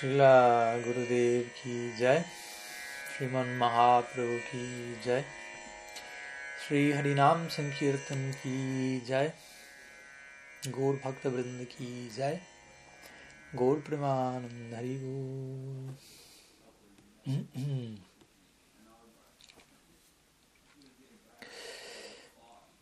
[0.00, 2.24] Srila Gurudev ki jai,
[3.12, 4.60] Sriman Mahaprabhu ki
[5.04, 5.22] jai,
[6.62, 9.30] Sri Harinam Sankirtan ki jai,
[10.72, 12.40] Gaur Bhakta Vrinda ki jai,
[13.54, 14.96] Gaur Premanand Hari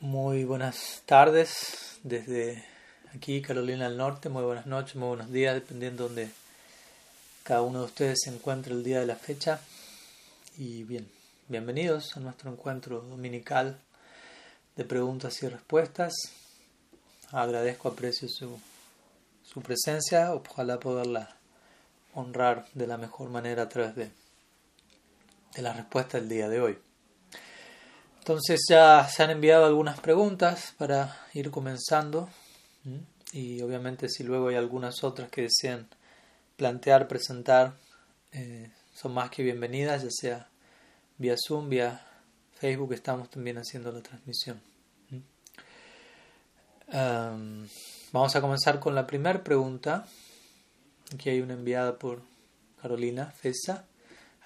[0.01, 2.63] Muy buenas tardes desde
[3.13, 4.29] aquí, Carolina del Norte.
[4.29, 6.38] Muy buenas noches, muy buenos días, dependiendo de donde
[7.49, 9.59] cada uno de ustedes se encuentre el día de la fecha.
[10.59, 11.11] Y bien,
[11.49, 13.81] bienvenidos a nuestro encuentro dominical
[14.77, 16.13] de preguntas y respuestas.
[17.31, 18.61] Agradezco, aprecio su,
[19.43, 20.35] su presencia.
[20.35, 21.37] Ojalá poderla
[22.13, 24.11] honrar de la mejor manera a través de,
[25.55, 26.79] de la respuesta del día de hoy.
[28.19, 32.29] Entonces ya se han enviado algunas preguntas para ir comenzando
[33.33, 35.89] y obviamente si luego hay algunas otras que desean
[36.59, 37.75] plantear, presentar,
[38.33, 40.49] eh, son más que bienvenidas, ya sea
[41.17, 42.05] vía Zoom, vía
[42.59, 44.61] Facebook, estamos también haciendo la transmisión.
[48.13, 50.07] Vamos a comenzar con la primera pregunta.
[51.15, 52.23] Aquí hay una enviada por
[52.83, 53.87] Carolina Fesa.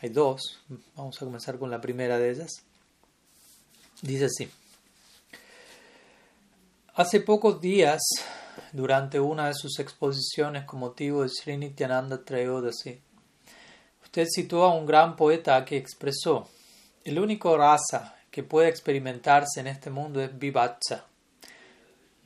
[0.01, 0.61] Hay dos.
[0.95, 2.51] Vamos a comenzar con la primera de ellas.
[4.03, 4.51] Dice así.
[6.95, 8.03] Hace pocos días,
[8.73, 13.01] durante una de sus exposiciones con motivo de Sri Nityananda Trayodasi,
[14.03, 16.48] usted citó a un gran poeta que expresó,
[17.05, 21.05] el único raza que puede experimentarse en este mundo es Vivacha.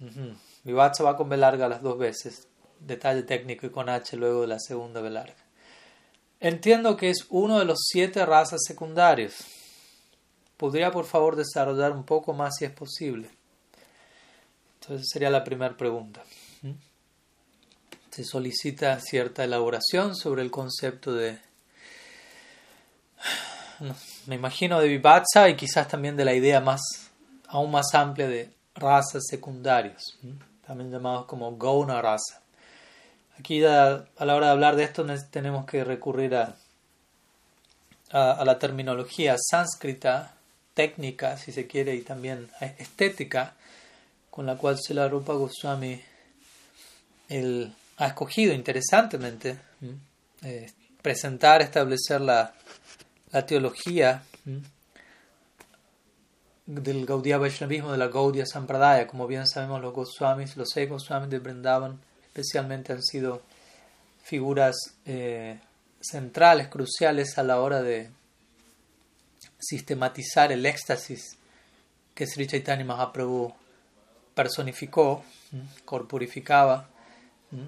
[0.01, 2.49] Uh va con B larga las dos veces,
[2.81, 5.37] detalle técnico y con H luego de la segunda B larga.
[6.41, 9.45] Entiendo que es uno de los siete razas secundarios
[10.57, 13.29] ¿Podría por favor desarrollar un poco más si es posible?
[14.87, 16.23] Entonces sería la primera pregunta.
[18.11, 21.41] Se solicita cierta elaboración sobre el concepto de,
[24.27, 26.81] me imagino, de Vivatsa y quizás también de la idea más,
[27.49, 30.05] aún más amplia de razas secundarias,
[30.65, 32.41] también llamados como Gauna raza.
[33.41, 36.55] Aquí a, la hora de hablar de esto tenemos que recurrir a,
[38.13, 40.37] a, a la terminología sánscrita
[40.75, 42.49] técnica, si se quiere, y también
[42.79, 43.57] estética,
[44.37, 45.99] con la cual la Rupa Goswami
[47.31, 49.59] él ha escogido interesantemente
[50.43, 50.71] eh,
[51.01, 52.53] presentar, establecer la,
[53.33, 54.23] la teología
[56.67, 59.07] del Gaudiya Vaishnavismo, de la Gaudiya Sampradaya.
[59.07, 63.41] Como bien sabemos, los Goswamis, los seis Goswamis de Vrindavan, especialmente han sido
[64.23, 64.77] figuras
[65.07, 65.59] eh,
[65.99, 68.11] centrales, cruciales a la hora de
[69.59, 71.39] sistematizar el éxtasis
[72.15, 73.55] que Sri Chaitanya Mahaprabhu
[74.37, 75.25] personificó,
[75.85, 76.89] corporificaba,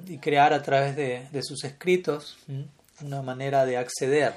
[0.07, 2.37] y crear a través de, sus escritos
[3.01, 4.35] una manera de acceder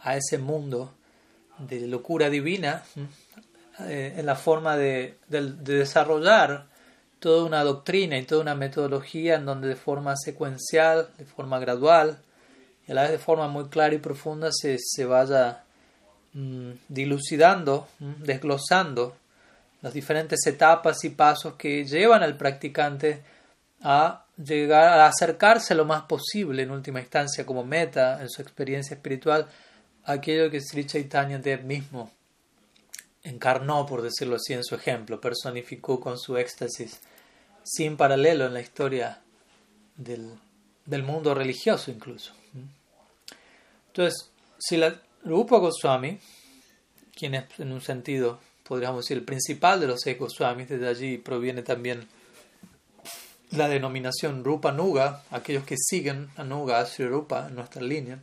[0.00, 0.92] a ese mundo
[1.58, 2.82] de locura divina
[3.80, 6.66] eh, en la forma de, de, desarrollar
[7.18, 12.18] toda una doctrina y toda una metodología en donde de forma secuencial, de forma gradual
[12.86, 15.64] y a la vez de forma muy clara y profunda se, vaya
[16.36, 19.16] Mm, dilucidando, desglosando
[19.82, 23.22] las diferentes etapas y pasos que llevan al practicante
[23.82, 28.94] a llegar a acercarse lo más posible en última instancia como meta en su experiencia
[28.94, 29.48] espiritual
[30.04, 32.10] aquello que Sri Chaitanya Dev mismo
[33.22, 37.00] encarnó, por decirlo así, en su ejemplo, personificó con su éxtasis
[37.64, 39.20] sin paralelo en la historia
[39.96, 40.32] del,
[40.84, 42.32] del mundo religioso incluso.
[43.88, 46.20] Entonces, si la, Rupa Goswami,
[47.16, 51.18] quien es en un sentido, podríamos decir, el principal de los seis Goswamis, desde allí
[51.18, 52.08] proviene también
[53.52, 58.18] la denominación Rupa Nuga, aquellos que siguen a Nuga, Sri Rupa, en nuestra línea.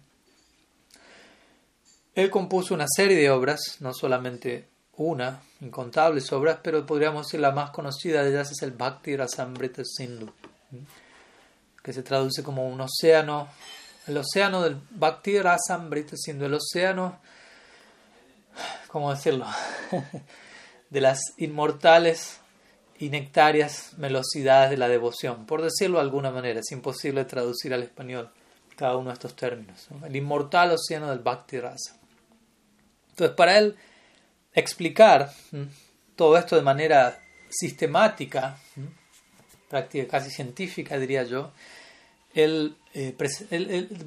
[2.16, 4.68] Él compuso una serie de obras, no solamente
[4.98, 9.82] una, incontables obras, pero podríamos decir la más conocida de ellas es el Bhakti Rasamrita
[9.84, 10.32] Sindhu,
[11.82, 13.48] que se traduce como un océano.
[14.06, 17.20] El océano del Bhakti Rasamrita, siendo el océano,
[18.88, 19.46] ¿cómo decirlo?,
[20.90, 22.40] de las inmortales
[23.00, 25.46] y nectarias velocidades de la devoción.
[25.46, 28.30] Por decirlo de alguna manera, es imposible traducir al español
[28.76, 29.88] cada uno de estos términos.
[30.06, 31.98] El inmortal océano del Bhakti Rasa.
[33.10, 33.76] Entonces, para él
[34.54, 35.32] explicar
[36.16, 38.58] todo esto de manera sistemática,
[39.70, 41.52] práctica casi científica, diría yo,
[42.34, 43.16] él, eh,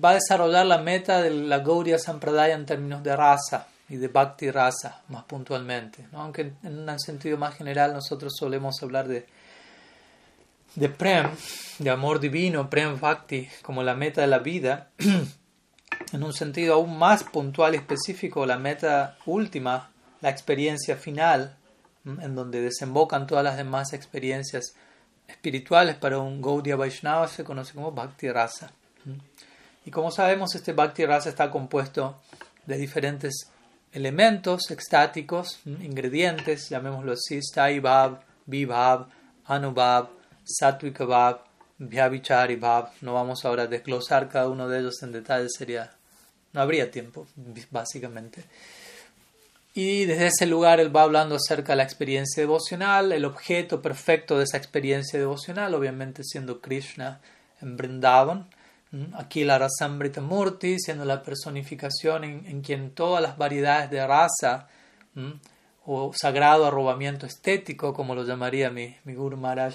[0.05, 4.09] va a desarrollar la meta de la Gaudiya Sampradaya en términos de raza y de
[4.09, 6.07] Bhakti raza, más puntualmente.
[6.13, 9.27] Aunque en un sentido más general nosotros solemos hablar de,
[10.75, 11.29] de Prem,
[11.79, 14.91] de amor divino, Prem Bhakti, como la meta de la vida,
[16.13, 19.91] en un sentido aún más puntual y específico, la meta última,
[20.21, 21.57] la experiencia final,
[22.05, 24.75] en donde desembocan todas las demás experiencias
[25.29, 28.71] espirituales para un Gaudiya Vaishnava, se conoce como Bhakti Rasa.
[29.85, 32.21] Y como sabemos, este Bhakti Rasa está compuesto
[32.67, 33.51] de diferentes
[33.97, 39.09] elementos extáticos, ingredientes, llamémoslo así, Stai Bhav, Vibhav,
[39.47, 40.11] Anubhav,
[40.45, 41.41] Satvika Bhav,
[41.79, 42.91] Vyabhichari Bhav.
[43.01, 45.93] No vamos ahora a desglosar cada uno de ellos en detalle, sería,
[46.53, 47.27] no habría tiempo,
[47.71, 48.45] básicamente.
[49.73, 54.37] Y desde ese lugar él va hablando acerca de la experiencia devocional, el objeto perfecto
[54.37, 57.21] de esa experiencia devocional, obviamente siendo Krishna
[57.63, 58.47] en Vrindavan.
[59.15, 64.69] Aquí la Rasambrita Murti, siendo la personificación en, quien todas las variedades de raza
[65.85, 69.75] o sagrado arrobamiento estético, como lo llamaría mi, mi Guru Maharaj,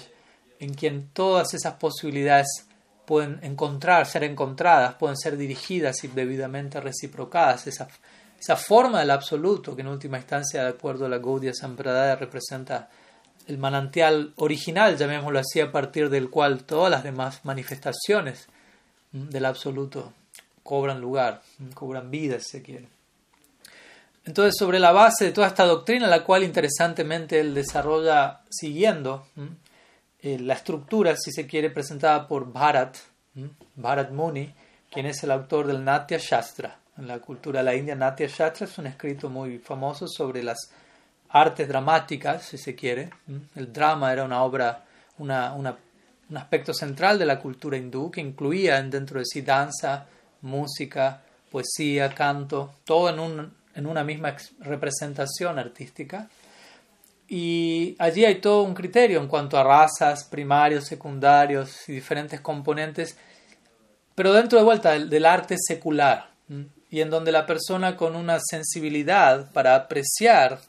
[0.58, 2.66] en quien todas esas posibilidades
[3.04, 7.66] pueden encontrar, ser encontradas, pueden ser dirigidas y debidamente reciprocadas.
[7.66, 7.88] Esa,
[8.40, 12.88] esa forma del absoluto, que en última instancia, de acuerdo a la Gaudiya Sampradaya, representa
[13.46, 18.48] el manantial original, llamémoslo así, a partir del cual todas las demás manifestaciones
[19.12, 20.12] del absoluto
[20.62, 21.42] cobran lugar,
[21.74, 22.88] cobran vida, si se quiere.
[24.24, 29.26] Entonces, sobre la base de toda esta doctrina, la cual interesantemente él desarrolla siguiendo
[30.20, 32.96] eh, la estructura, si se quiere, presentada por Bharat,
[33.74, 34.52] Bharat Muni,
[34.90, 36.78] quien es el autor del Natya Shastra.
[36.96, 40.70] En la cultura de la India, Natya Shastra es un escrito muy famoso sobre las
[41.30, 43.10] artes dramáticas, si se quiere.
[43.56, 44.84] El drama era una obra,
[45.18, 45.76] una, una,
[46.32, 50.06] un aspecto central de la cultura hindú que incluía dentro de sí danza,
[50.40, 56.28] música, poesía, canto, todo en un en una misma representación artística.
[57.28, 63.16] Y allí hay todo un criterio en cuanto a razas, primarios, secundarios y diferentes componentes,
[64.14, 66.30] pero dentro de vuelta del, arte secular,
[66.90, 70.60] y en donde la persona con una sensibilidad para apreciar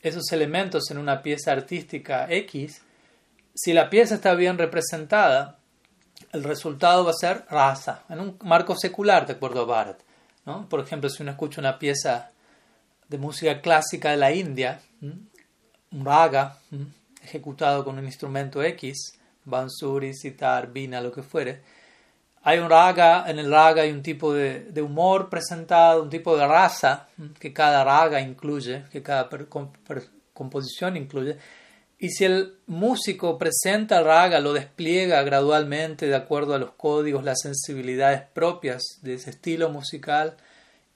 [0.00, 2.82] esos elementos en una pieza artística X,
[3.56, 5.58] si la pieza está bien representada,
[6.32, 10.00] el resultado va a ser raza, en un marco secular, de acuerdo a Bharat.
[10.68, 12.30] Por ejemplo, si uno escucha una pieza
[13.08, 16.58] de música clásica de la India, un raga,
[17.22, 21.62] ejecutado con un instrumento X, bansuri, sitar, vina, lo que fuere,
[22.42, 26.46] hay un raga, en el raga hay un tipo de, humor presentado, un tipo de
[26.46, 27.08] raza
[27.40, 29.28] que cada raga incluye, que cada
[30.32, 31.38] composición incluye.
[31.98, 37.40] Y si el músico presenta raga, lo despliega gradualmente de acuerdo a los códigos, las
[37.40, 40.36] sensibilidades propias de ese estilo musical,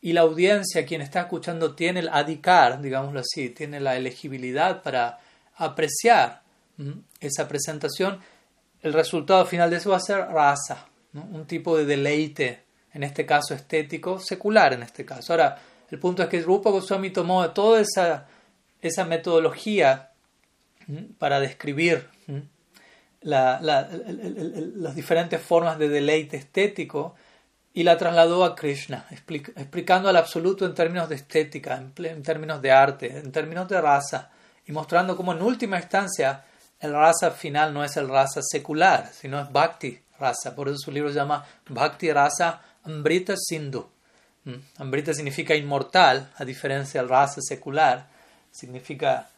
[0.02, 5.18] y la audiencia, quien está escuchando, tiene el adicar, digámoslo así, tiene la elegibilidad para
[5.56, 6.42] apreciar
[7.20, 8.18] esa presentación,
[8.82, 12.62] el resultado final de eso va a ser raza, un tipo de deleite,
[12.92, 15.32] en este caso estético, secular en este caso.
[15.32, 15.58] Ahora,
[15.90, 18.26] el punto es que Rupa Goswami tomó toda esa,
[18.80, 20.09] esa metodología
[21.18, 22.08] para describir
[23.22, 27.14] las diferentes formas de deleite estético
[27.72, 32.72] y la trasladó a Krishna, explicando al absoluto en términos de estética, en, términos de
[32.72, 34.30] arte, en términos de raza,
[34.66, 36.44] y mostrando cómo en última instancia
[36.80, 40.54] el raza final no es el raza secular, sino es Bhakti raza.
[40.54, 43.88] Por eso su libro se llama Bhakti Rasa Amrita Sindhu.
[44.78, 48.08] Amrita significa inmortal, a diferencia del raza secular.
[48.50, 49.29] Significa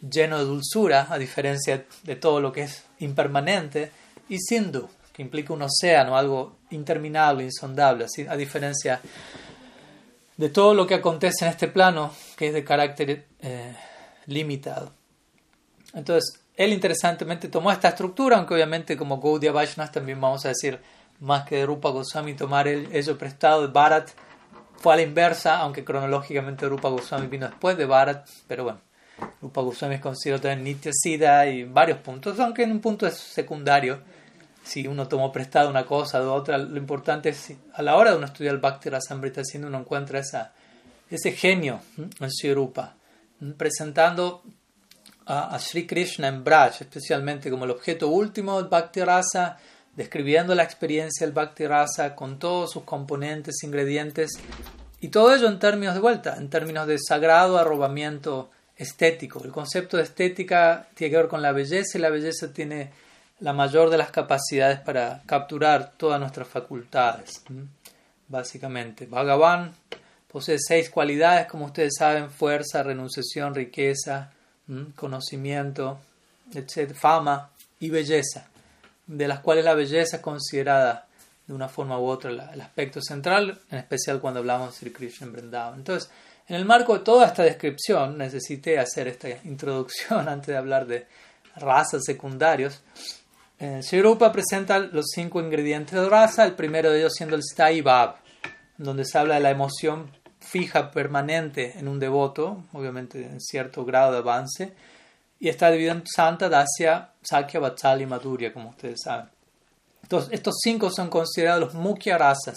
[0.00, 3.90] lleno de dulzura, a diferencia de todo lo que es impermanente,
[4.28, 9.00] y Sindhu, que implica un océano, algo interminable, insondable, así, a diferencia
[10.36, 13.74] de todo lo que acontece en este plano, que es de carácter eh,
[14.26, 14.92] limitado.
[15.94, 20.80] Entonces, él interesantemente tomó esta estructura, aunque obviamente como Gaudiya Vaishnav también vamos a decir
[21.20, 24.10] más que de Rupa Goswami tomar el, ello prestado de Bharat
[24.78, 28.80] fue a la inversa, aunque cronológicamente Rupa Goswami vino después de Bharat, pero bueno,
[29.40, 33.14] Rupa Goswami es considerado también Nitya Siddha y varios puntos, aunque en un punto es
[33.14, 34.00] secundario.
[34.62, 38.16] Si uno tomó prestado una cosa de otra, lo importante es a la hora de
[38.16, 40.52] uno estudiar el Bhakti Rasamrita siendo uno encuentra esa,
[41.08, 42.96] ese genio en Sri Rupa,
[43.56, 44.42] presentando
[45.26, 49.56] a, a, Sri Krishna en Braj, especialmente como el objeto último del Bhakti Rasa,
[49.94, 54.32] describiendo la experiencia del Bhakti Rasa con todos sus componentes, ingredientes,
[55.00, 59.42] y todo ello en términos de vuelta, en términos de sagrado arrobamiento estético.
[59.44, 62.90] El concepto de estética tiene que ver con la belleza y la belleza tiene
[63.40, 67.42] la mayor de las capacidades para capturar todas nuestras facultades.
[68.28, 69.74] Básicamente, Bhagavan
[70.30, 74.32] posee seis cualidades, como ustedes saben, fuerza, renunciación, riqueza,
[74.94, 75.98] conocimiento,
[76.52, 78.48] etc., fama, y belleza,
[79.06, 81.06] de las cuales la belleza es considerada
[81.46, 85.26] de una forma u otra el aspecto central, en especial cuando hablamos de Sri Krishna
[85.26, 85.76] en.
[85.76, 86.10] Entonces,
[86.48, 91.06] en el marco de toda esta descripción, necesité hacer esta introducción antes de hablar de
[91.56, 92.82] razas secundarios.
[93.58, 97.42] Eh, Sri Rupa presenta los cinco ingredientes de raza, el primero de ellos siendo el
[97.42, 98.16] Stai Bhav,
[98.76, 100.10] donde se habla de la emoción
[100.40, 104.72] fija, permanente en un devoto, obviamente en cierto grado de avance,
[105.40, 109.28] y está dividido en Santa, Dacia, Sakya, Vatsalya y Madhurya, como ustedes saben.
[110.02, 112.56] Entonces, estos cinco son considerados los Mukhya razas,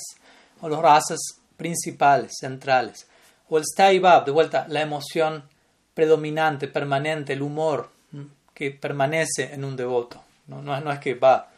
[0.61, 1.19] o los razas
[1.57, 3.07] principales, centrales.
[3.49, 5.43] O el Staibab, de vuelta, la emoción
[5.93, 7.89] predominante, permanente, el humor
[8.53, 10.21] que permanece en un devoto.
[10.47, 11.49] No, no, es que va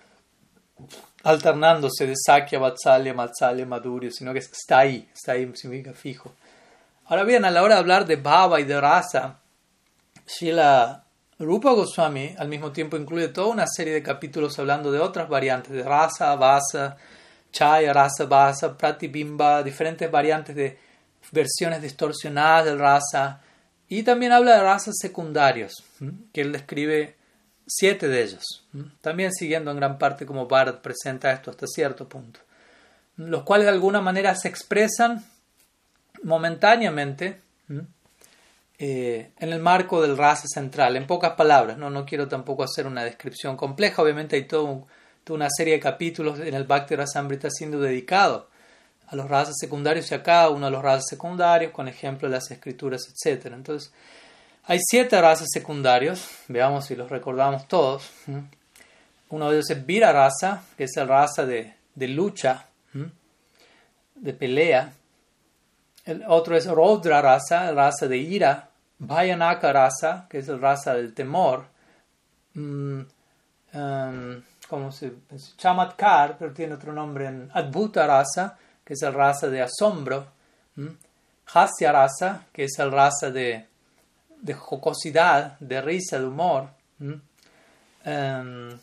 [1.24, 6.34] alternándose de Sakya, Vatsalya, Matsalya, Madhurya, sino que está ahí, está ahí, significa fijo.
[7.06, 9.40] Ahora bien, a la hora de hablar de Baba y de raza,
[10.42, 11.04] la
[11.40, 15.72] Rupa Goswami al mismo tiempo incluye toda una serie de capítulos hablando de otras variantes,
[15.72, 16.98] de rasa, vasa,
[17.52, 20.80] chaya, rasa, vasa, pratibimba, diferentes variantes de
[21.32, 23.42] versiones distorsionadas del rasa,
[23.88, 25.84] y también habla de razas secundarios,
[26.32, 27.16] que él describe
[27.68, 28.66] siete de ellos,
[29.02, 32.40] también siguiendo en gran parte como Bharat presenta esto hasta cierto punto,
[33.18, 35.24] los cuales de alguna manera se expresan
[36.24, 37.42] momentáneamente
[38.78, 42.88] eh, en el marco del raza central, en pocas palabras, no, no quiero tampoco hacer
[42.88, 44.88] una descripción compleja, obviamente hay todo
[45.24, 48.50] toda una serie de capítulos en el Bhakti Rasamrita siendo dedicado
[49.12, 52.36] a los razas secundarios y a cada uno de los razas secundarios, con ejemplo de
[52.36, 53.48] las escrituras, etc.
[53.48, 53.92] Entonces,
[54.64, 58.10] hay siete razas secundarios, veamos si los recordamos todos.
[59.30, 62.68] Uno de ellos es Vira raza, que es el raza de, de lucha,
[64.16, 64.94] de pelea.
[66.06, 71.14] El otro es Rodra raza, raza de ira, Bhayanaka rasa, que es el raza del
[71.14, 71.66] temor,
[72.56, 73.06] em,
[74.70, 75.12] como se
[75.58, 80.28] Chamatkar, pero tiene otro nombre en Adbhuta rasa, que es el raza de asombro,
[81.54, 83.66] Hasya rasa, que es el raza de,
[84.42, 86.70] de jocosidad, de risa, de humor.
[88.04, 88.80] Em,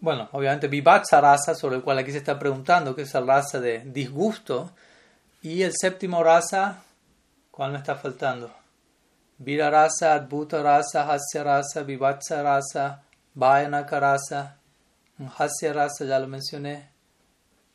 [0.00, 3.60] bueno, obviamente Vivatsa rasa, sobre el cual aquí se está preguntando, que es el raza
[3.60, 4.70] de disgusto.
[5.42, 6.82] Y el séptimo raza,
[7.58, 8.52] ¿Cuál me está faltando?
[9.36, 13.02] Vira rasa, Adbhuta rasa, Hasya rasa, Vivatsa rasa,
[13.34, 14.56] Vayanaka rasa,
[15.18, 16.88] Hasya rasa, ya lo mencioné,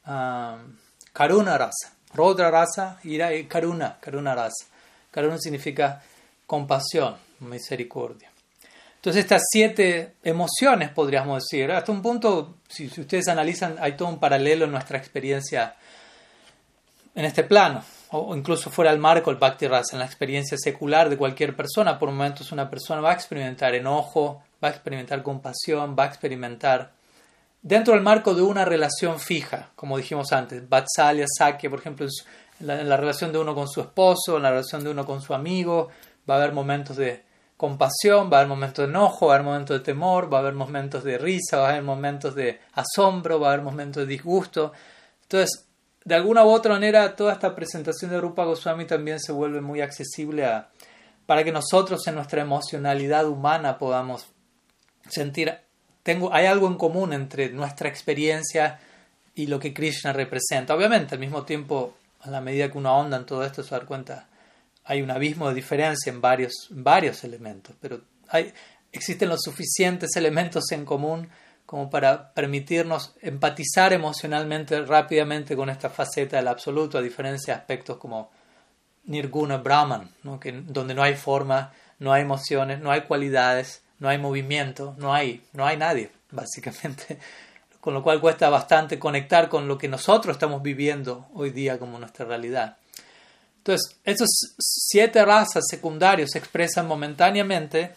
[0.07, 0.77] um,
[1.11, 2.99] Karuna rasa, Rodra rasa,
[3.47, 4.65] Karuna, Karuna rasa.
[5.11, 6.01] Karuna significa
[6.45, 8.31] compasión, misericordia.
[8.95, 14.19] Entonces estas siete emociones, podríamos decir, hasta un punto, si ustedes analizan, hay todo un
[14.19, 15.75] paralelo en nuestra experiencia
[17.15, 21.09] en este plano o incluso fuera del marco del Bhakti Rasa, en la experiencia secular
[21.09, 25.95] de cualquier persona, por momentos una persona va a experimentar enojo, va a experimentar compasión,
[25.97, 26.91] va a experimentar
[27.63, 32.05] dentro del marco de una relación fija, como dijimos antes, Vatsalya, Sakya, por ejemplo,
[32.59, 35.33] en la, relación de uno con su esposo, en la relación de uno con su
[35.33, 35.89] amigo,
[36.29, 37.23] va a haber momentos de
[37.57, 40.41] compasión, va a haber momentos de enojo, va a haber momentos de temor, va a
[40.41, 44.07] haber momentos de risa, va a haber momentos de asombro, va a haber momentos de
[44.07, 44.73] disgusto.
[45.23, 45.65] Entonces,
[46.03, 49.79] de alguna u otra manera toda esta presentación de Rupa Goswami también se vuelve muy
[49.79, 50.69] accesible a,
[51.25, 54.27] para que nosotros en nuestra emocionalidad humana podamos
[55.07, 55.57] sentir,
[56.03, 58.79] tengo, hay algo en común entre nuestra experiencia
[59.35, 60.75] y lo que Krishna representa.
[60.75, 63.81] Obviamente, al mismo tiempo, a la medida que uno ahonda en todo esto, se da
[63.81, 64.27] cuenta,
[64.85, 68.53] hay un abismo de diferencia en varios, varios elementos, pero hay,
[68.91, 71.27] existen los suficientes elementos en común
[71.65, 77.97] como para permitirnos empatizar emocionalmente rápidamente con esta faceta del absoluto, a diferencia de aspectos
[77.97, 78.29] como
[79.05, 84.17] Nirguna Brahman, que, donde no hay forma, no hay emociones, no hay cualidades, no hay
[84.17, 87.17] movimiento, no hay, no hay nadie, básicamente.
[87.79, 91.97] Con lo cual cuesta bastante conectar con lo que nosotros estamos viviendo hoy día como
[91.97, 92.75] nuestra realidad.
[93.59, 94.27] Entonces, estos
[94.59, 97.93] siete razas secundarios se expresan momentáneamente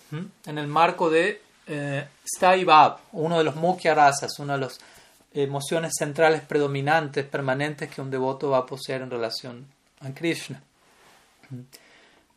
[0.46, 2.06] en el marco de eh,
[2.64, 4.78] Bab, uno de los mukhya rasas, una de las
[5.34, 9.66] emociones centrales predominantes, permanentes que un devoto va a poseer en relación
[10.00, 10.62] a Krishna.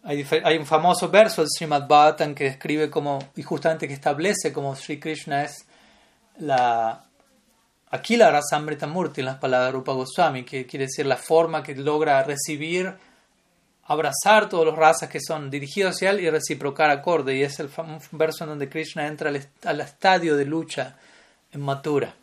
[0.03, 4.75] Hay, un famoso verso del Srimad Bhattan que describe como, y justamente que establece como
[4.75, 5.65] Sri Krishna es
[6.39, 7.03] la
[7.91, 11.75] Akila Rasamrita Murti en las palabras de Rupa Goswami, que quiere decir la forma que
[11.75, 12.95] logra recibir
[13.89, 17.35] abrazar todos los razas que son dirigidos hacia él y reciprocar acorde.
[17.35, 17.69] Y es el
[18.11, 20.95] verso en donde Krishna entra al, estadio de lucha
[21.51, 22.13] en Mathura,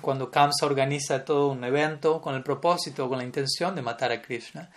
[0.00, 4.22] cuando Kamsa organiza todo un evento con el propósito, con la intención de matar a
[4.22, 4.70] Krishna.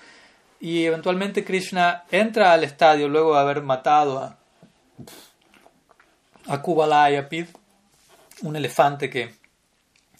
[0.65, 4.39] Y eventualmente Krishna entra al estadio luego de haber matado a
[6.47, 7.47] a Kubalayapid,
[8.43, 9.33] un elefante que,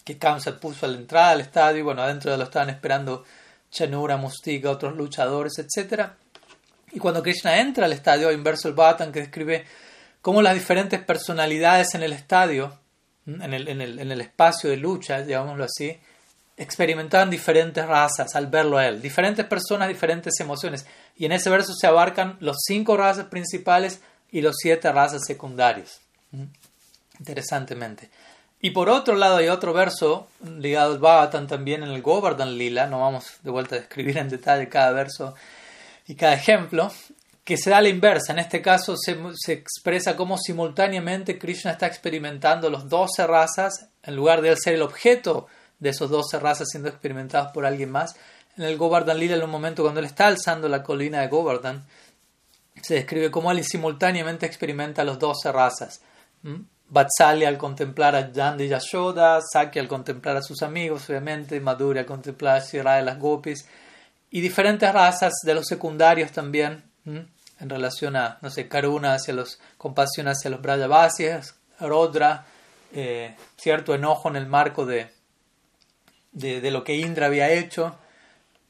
[0.04, 3.24] que Kamsa puso a la entrada al estadio y bueno, adentro de lo estaban esperando
[3.70, 6.10] Chanura, Mustika, otros luchadores, etc.
[6.92, 9.64] Y cuando Krishna entra al estadio, hay un verso del Bhattan que describe
[10.22, 12.78] cómo las diferentes personalidades en el estadio,
[13.26, 15.98] en el, en el, en el espacio de lucha, digámoslo así,
[16.56, 20.86] experimentaban diferentes razas al verlo a él, diferentes personas, diferentes emociones.
[21.16, 26.00] Y en ese verso se abarcan los cinco razas principales y los siete razas secundarias.
[27.18, 28.10] Interesantemente.
[28.60, 32.86] Y por otro lado hay otro verso ligado al Bhagavatam también en el Govardhan Lila,
[32.86, 35.34] no vamos de vuelta a describir en detalle cada verso
[36.08, 36.90] y cada ejemplo,
[37.44, 38.32] que se da la inversa.
[38.32, 44.16] En este caso se, se expresa como simultáneamente Krishna está experimentando los doce razas, en
[44.16, 48.16] lugar de él ser el objeto de esos doce razas siendo experimentados por alguien más.
[48.56, 51.84] En el Govardhan Lila, en un momento cuando él está alzando la colina de Govardhan,
[52.82, 56.00] se describe cómo él simultáneamente experimenta los doce razas.
[56.88, 61.98] Vatsalya al contemplar a Jandi y Yashoda, Sakya al contemplar a sus amigos, obviamente, Madhuri
[61.98, 63.66] al contemplar a Shiraya las Gopis,
[64.30, 69.58] y diferentes razas de los secundarios también, en relación a, no sé, Karuna hacia los,
[69.78, 72.46] compasión hacia los Brajavasis, Rodra,
[72.92, 75.10] eh, cierto enojo en el marco de,
[76.36, 77.96] de, lo que Indra había hecho,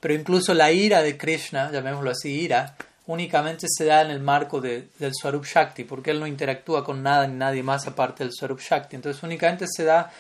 [0.01, 4.61] pero incluso la ira de Krishna, llamémoslo así, ira, únicamente se da en el marco
[4.61, 8.33] de, del Swarup Shakti, porque él no interactúa con nada ni nadie más aparte del
[8.33, 8.97] Swarup Shakti.
[8.97, 10.13] Entonces únicamente se da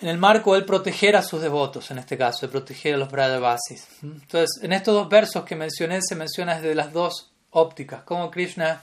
[0.00, 3.10] en el marco de proteger a sus devotos, en este caso, de proteger a los
[3.10, 3.86] Brajavasis.
[4.02, 8.80] Entonces, en estos dos versos que mencioné, se menciona desde las dos ópticas, cómo Krishna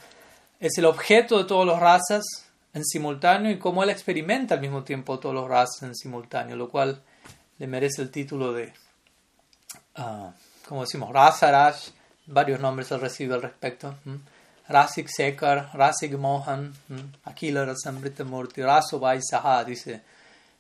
[0.59, 2.23] es el objeto de todas las razas
[2.73, 6.69] en simultáneo y cómo él experimenta al mismo tiempo todas las razas en simultáneo, lo
[6.69, 7.01] cual
[7.59, 8.73] le merece el título de,
[9.97, 10.31] uh,
[10.67, 11.89] como decimos, Rasarash,
[12.27, 13.95] varios nombres ha recibido al respecto.
[14.69, 16.73] Rasik Sekar, Rasik Mohan,
[17.23, 20.01] Akila Rasamrita Murti, Raso Saha, dice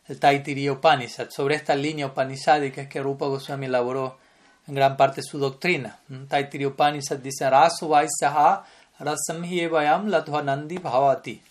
[0.07, 4.17] el Taitiriya Upanishad, sobre esta línea upanishádica es que Rupa Goswami elaboró
[4.65, 5.99] en gran parte su doctrina.
[6.29, 8.65] Taitiriya Upanishad dice Raso Saha,
[8.99, 11.41] Rasamhyevayam Ladhanandi Bhavati.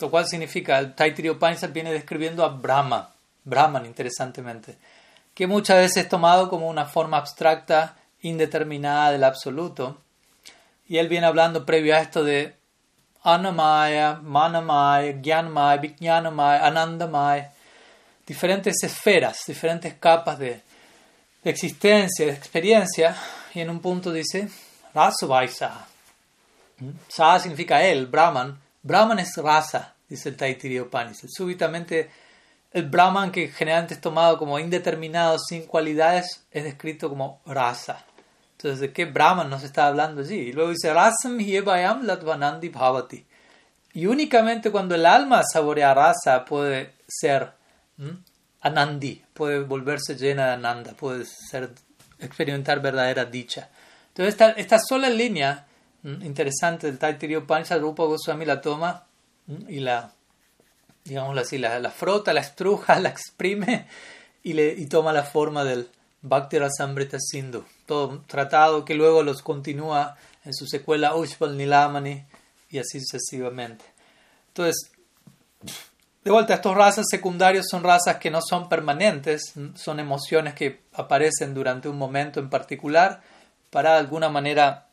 [0.00, 3.10] Lo cual significa, el Taitiriya Upanishad viene describiendo a Brahma,
[3.46, 4.76] Brahman interesantemente,
[5.34, 10.02] que muchas veces es tomado como una forma abstracta indeterminada del absoluto.
[10.88, 12.54] Y él viene hablando previo a esto de
[13.22, 17.52] Anamaya, Manamaya, Gyanamaya, Vijnanamaya, Anandamaya,
[18.26, 20.62] diferentes esferas, diferentes capas de,
[21.44, 23.16] existencia, de experiencia,
[23.54, 24.48] y en un punto dice
[24.92, 25.86] Rasavaisa.
[27.08, 28.58] Sa significa él, Brahman.
[28.82, 31.28] Brahman es rasa, dice el Taitiriya Upanishad.
[31.28, 32.10] Súbitamente
[32.72, 38.04] el Brahman, que generalmente es tomado como indeterminado, sin cualidades, es descrito como rasa.
[38.52, 40.36] Entonces, ¿de qué Brahman nos está hablando allí?
[40.36, 41.38] Y luego dice, Rasam
[42.02, 43.24] latvanandi bhavati.
[43.94, 47.52] Y únicamente cuando el alma saborea rasa puede ser
[48.60, 51.70] anandi, puede volverse llena de ananda, puede ser,
[52.18, 53.68] experimentar verdadera dicha.
[54.08, 55.66] Entonces, esta, esta sola línea
[56.02, 59.04] interesante del Taittiriya Upanishad, Rupa Goswami la toma
[59.68, 60.12] y la
[61.06, 63.86] digámoslo así, la, la, frota, la estruja, la exprime
[64.42, 65.88] y, le, y toma la forma del
[66.22, 67.64] Bhakti Rasamrita Sindhu.
[67.86, 72.24] Todo tratado que luego los continúa en su secuela Ushpal Nilamani
[72.70, 73.84] y así sucesivamente.
[74.48, 74.90] Entonces,
[76.24, 81.54] de vuelta, estos razas secundarios son razas que no son permanentes, son emociones que aparecen
[81.54, 83.22] durante un momento en particular
[83.70, 84.88] para de alguna manera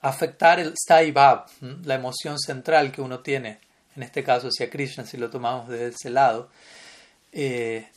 [0.00, 0.74] afectar el
[1.12, 1.46] Bhav,
[1.84, 3.60] la emoción central que uno tiene
[3.98, 6.48] en este caso hacia Krishna, si lo tomamos desde ese lado.
[7.32, 7.88] Eh,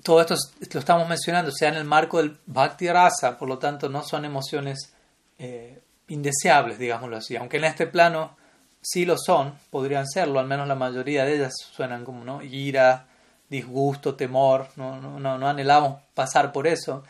[0.00, 0.36] todo esto
[0.72, 4.24] lo estamos mencionando, sea en el marco del Bhakti Rasa, por lo tanto no son
[4.24, 4.92] emociones
[5.38, 8.36] eh, indeseables, digámoslo así, aunque en este plano
[8.80, 12.40] sí lo son, podrían serlo, al menos la mayoría de ellas suenan como ¿no?
[12.40, 13.06] ira,
[13.50, 17.02] disgusto, temor, no, no, no, anhelamos pasar por eso,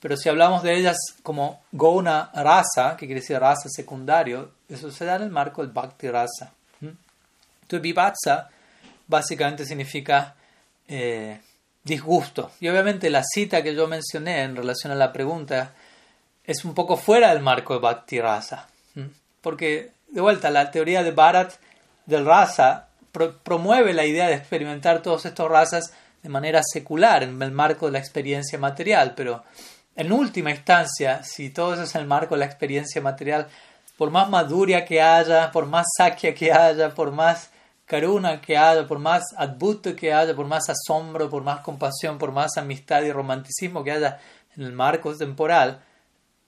[0.00, 5.04] pero si hablamos de ellas como Gona Rasa, que quiere decir rasa secundario, eso se
[5.04, 6.52] da en el marco del Bhakti Rasa.
[7.66, 8.48] Entonces, vivatsa
[9.08, 10.36] básicamente significa
[10.86, 11.40] eh,
[11.82, 12.52] disgusto.
[12.60, 15.74] Y obviamente la cita que yo mencioné en relación a la pregunta
[16.44, 18.68] es un poco fuera del marco de Bhakti Rasa.
[19.40, 21.54] Porque, de vuelta, la teoría de Bharat
[22.06, 22.86] del Rasa
[23.42, 27.92] promueve la idea de experimentar todos estos razas de manera secular, en el marco de
[27.92, 29.14] la experiencia material.
[29.16, 29.42] Pero,
[29.96, 33.48] en última instancia, si todo eso es el marco de la experiencia material,
[33.96, 37.50] por más maduria que haya, por más sakya que haya, por más
[37.86, 42.32] karuna que haya, por más adbuto que haya, por más asombro, por más compasión, por
[42.32, 44.20] más amistad y romanticismo que haya
[44.56, 45.82] en el marco temporal,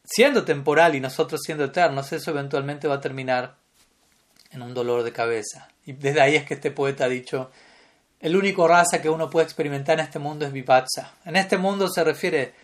[0.05, 3.57] siendo temporal y nosotros siendo eternos, eso eventualmente va a terminar
[4.51, 5.69] en un dolor de cabeza.
[5.87, 7.51] Y desde ahí es que este poeta ha dicho,
[8.21, 11.13] el único raza que uno puede experimentar en este mundo es vipatsa.
[11.25, 12.55] En este mundo se refiere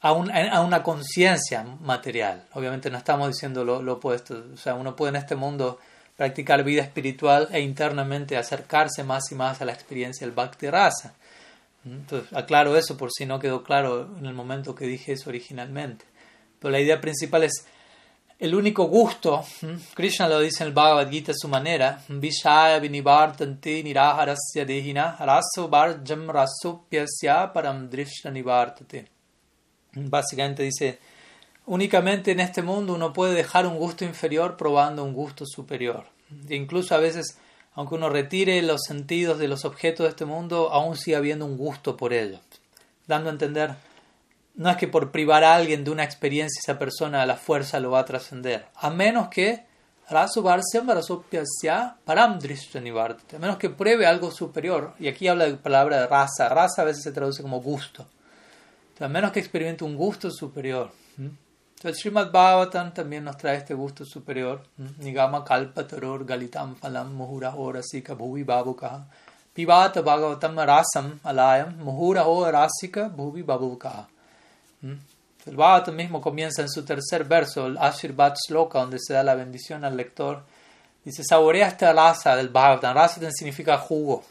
[0.00, 2.46] a, a una conciencia material.
[2.52, 4.44] Obviamente no estamos diciendo lo, lo, opuesto.
[4.54, 5.80] O sea, uno puede en este mundo
[6.20, 11.14] practicar vida espiritual e internamente acercarse más y más a la experiencia del bhakti rasa.
[11.82, 16.04] Entonces, aclaro eso por si no quedó claro en el momento que dije eso originalmente.
[16.58, 17.64] Pero la idea principal es
[18.38, 19.42] el único gusto,
[19.94, 22.04] Krishna lo dice en el Bhagavad Gita a su manera,
[23.82, 25.70] niraharasya dehina raso.
[29.94, 30.98] Básicamente dice,
[31.70, 36.04] únicamente en este mundo uno puede dejar un gusto inferior probando un gusto superior.
[36.48, 37.38] E incluso a veces,
[37.74, 41.56] aunque uno retire los sentidos de los objetos de este mundo, aún sigue habiendo un
[41.56, 42.40] gusto por ellos,
[43.06, 43.76] dando a entender
[44.56, 47.78] no es que por privar a alguien de una experiencia esa persona a la fuerza
[47.78, 49.64] lo va a trascender, a menos que
[53.36, 56.84] a menos que pruebe algo superior, y aquí habla de palabra de raza, raza a
[56.84, 58.08] veces se traduce como gusto,
[58.98, 60.90] a menos que experimente un gusto superior.
[61.80, 64.60] Entonces Srimad Bhagavatam también nos trae este gusto superior,
[64.98, 69.06] Nigama Kalpa Taror Galitam Phalam Muhura Rasika Bhuvi Babukaha
[69.54, 74.06] Pivata Bhagavatam Rasam Alayam Muhura Rasika Bhuvi Babukaha
[74.82, 74.92] ¿Mm?
[75.46, 79.34] El Bhagavatam mismo comienza en su tercer verso, el Ashirvat Sloka, donde se da la
[79.34, 80.42] bendición al lector.
[81.02, 82.94] Dice, saborea esta raza del Bhagavatam.
[82.94, 84.22] Raza significa jugo.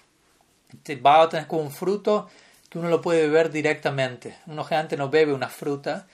[0.86, 2.30] El Bhagavatam es como un fruto
[2.70, 4.38] que uno lo puede beber directamente.
[4.46, 6.06] Uno generalmente no bebe una fruta,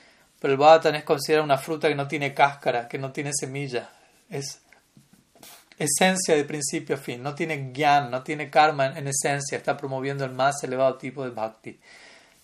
[0.46, 3.90] pero el Bhagavatam es considerado una fruta que no tiene cáscara, que no tiene semilla.
[4.30, 4.62] Es
[5.80, 7.24] esencia de principio a fin.
[7.24, 9.58] No tiene gyan, no tiene karma en, en esencia.
[9.58, 11.80] Está promoviendo el más elevado tipo de bhakti.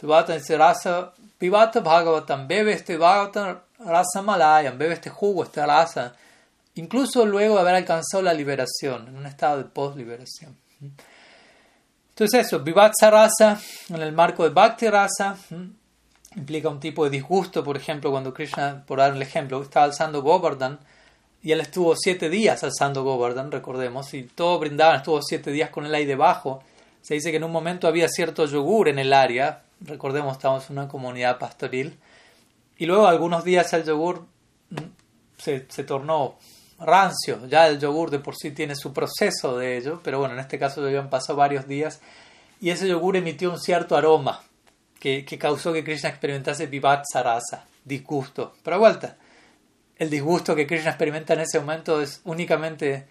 [0.02, 6.16] Bhagavatam dice rasa, pivata bhagavatam, bebe este bhagavatam rasa malayam, bebe este jugo, esta rasa,
[6.74, 10.58] incluso luego de haber alcanzado la liberación, en un estado de post-liberación.
[12.10, 15.38] Entonces eso, vivatsa rasa, en el marco de bhakti rasa,
[16.36, 20.22] implica un tipo de disgusto, por ejemplo, cuando Krishna, por dar un ejemplo, estaba alzando
[20.22, 20.80] Govardhan,
[21.44, 25.86] y él estuvo siete días alzando Govardhan, recordemos, y todo brindaban, estuvo siete días con
[25.86, 26.64] él ahí debajo.
[27.02, 30.78] Se dice que en un momento había cierto yogur en el área, recordemos, estamos en
[30.78, 31.98] una comunidad pastoril,
[32.78, 34.26] y luego algunos días el yogur
[34.70, 34.78] mm,
[35.38, 36.36] se, se, tornó
[36.80, 40.40] rancio, ya el yogur de por sí tiene su proceso de ello, pero bueno, en
[40.40, 42.00] este caso ya habían pasado varios días,
[42.62, 44.42] y ese yogur emitió un cierto aroma
[45.02, 48.54] que, causó que Krishna experimentase vivat sarasa, disgusto.
[48.64, 49.18] Pero a vuelta,
[49.98, 53.08] el disgusto que Krishna experimenta en ese momento es únicamente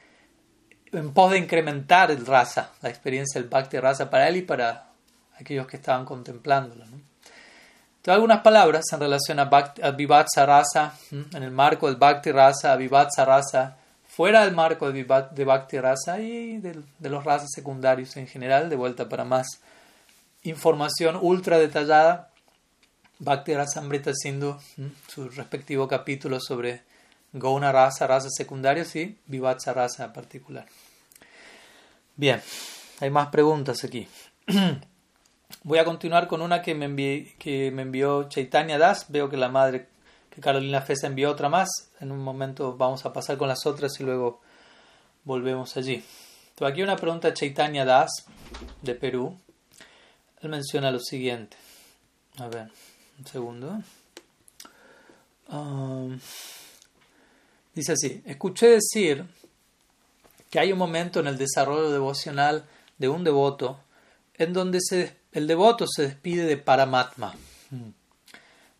[0.92, 4.90] en pos de incrementar el rasa, la experiencia del bhakti rasa para él y para
[5.36, 6.84] aquellos que estaban contemplándolo.
[6.86, 6.96] ¿no?
[6.96, 13.24] Entonces, algunas palabras en relación a, Vivatsa Rasa, en el marco del Bhakti Rasa, Vivatsa
[13.24, 13.76] Rasa,
[14.06, 19.08] fuera del marco de, Bhakti Rasa y de, los rasas secundarios en general, de vuelta
[19.08, 19.60] para más
[20.42, 22.30] información ultra detallada,
[23.18, 24.56] Bhakti Rasa Amrita Sindhu,
[25.08, 26.82] su respectivo capítulo sobre
[27.32, 30.66] Gauna Rasa, razas secundarios y Vivatsa Rasa particular.
[32.16, 32.42] Bien,
[33.00, 34.08] hay más preguntas aquí.
[35.62, 39.06] Voy a continuar con una que me, envió Chaitanya Das.
[39.08, 39.88] Veo que la madre,
[40.30, 41.68] que Carolina Fesa envió otra más.
[42.00, 44.40] En un momento vamos a pasar con las otras y luego
[45.24, 46.04] volvemos allí.
[46.60, 48.10] Aquí una pregunta de Chaitanya Das,
[48.82, 49.38] de Perú.
[50.42, 51.56] Él menciona lo siguiente.
[52.38, 52.70] A ver,
[53.18, 53.82] un segundo.
[55.48, 56.18] Um,
[57.74, 59.24] dice así, escuché decir
[60.48, 62.64] que hay un momento en el desarrollo devocional
[62.98, 63.80] de un devoto
[64.34, 67.34] en donde se el devoto se despide de Paramatma.
[67.70, 67.90] Hmm.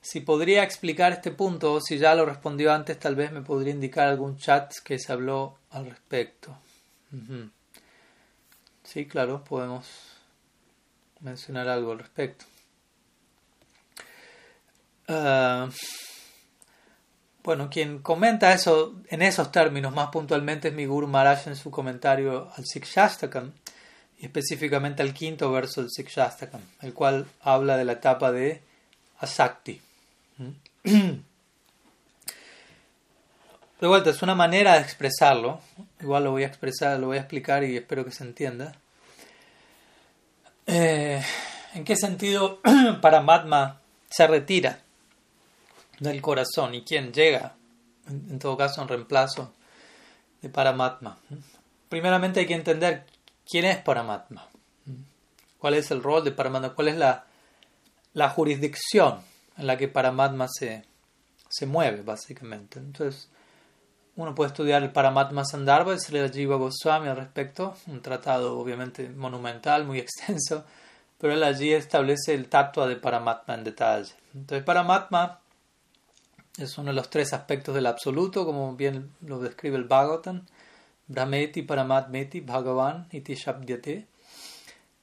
[0.00, 3.72] Si podría explicar este punto, o si ya lo respondió antes, tal vez me podría
[3.72, 6.56] indicar algún chat que se habló al respecto.
[8.82, 9.86] Sí, claro, podemos
[11.20, 12.44] mencionar algo al respecto.
[15.08, 15.68] Ah,
[17.42, 21.70] bueno, quien comenta eso en esos términos más puntualmente es mi Guru Maharaj en su
[21.70, 23.52] comentario al Sikshastakam
[24.18, 28.62] y específicamente al quinto verso del Sikshastakam, el cual habla de la etapa de
[29.18, 29.80] Asakti.
[33.80, 35.60] De vuelta, es una manera de expresarlo,
[36.00, 38.74] igual lo voy a expresar, lo voy a explicar y espero que se entienda.
[40.66, 41.22] Eh,
[41.74, 42.60] ¿En qué sentido
[43.00, 44.80] Paramatma se retira
[45.98, 47.54] del corazón y quién llega,
[48.08, 49.52] en todo caso, en reemplazo
[50.42, 51.18] de Paramatma?
[51.88, 53.04] Primeramente hay que entender
[53.50, 54.46] ¿Quién es Paramatma?
[55.58, 56.72] ¿Cuál es el rol de Paramatma?
[56.72, 57.26] ¿Cuál es la,
[58.14, 59.18] la jurisdicción
[59.56, 60.84] en la que Paramatma se,
[61.48, 62.78] se mueve, básicamente?
[62.78, 63.28] Entonces,
[64.22, 69.08] uno puede estudiar el Paramatma Sandarbha de Sri Jiva Goswami al respecto, un tratado obviamente
[69.08, 70.64] monumental, muy extenso,
[71.18, 74.12] pero él allí establece el tatua de Paramatma en detalle.
[74.34, 75.40] Entonces, Paramatma
[76.58, 80.46] es uno de los tres aspectos del absoluto, como bien lo describe el Bhagavatam.
[81.06, 84.06] Brahmeti Paramatmeti Bhagavan Iti Shabdyate.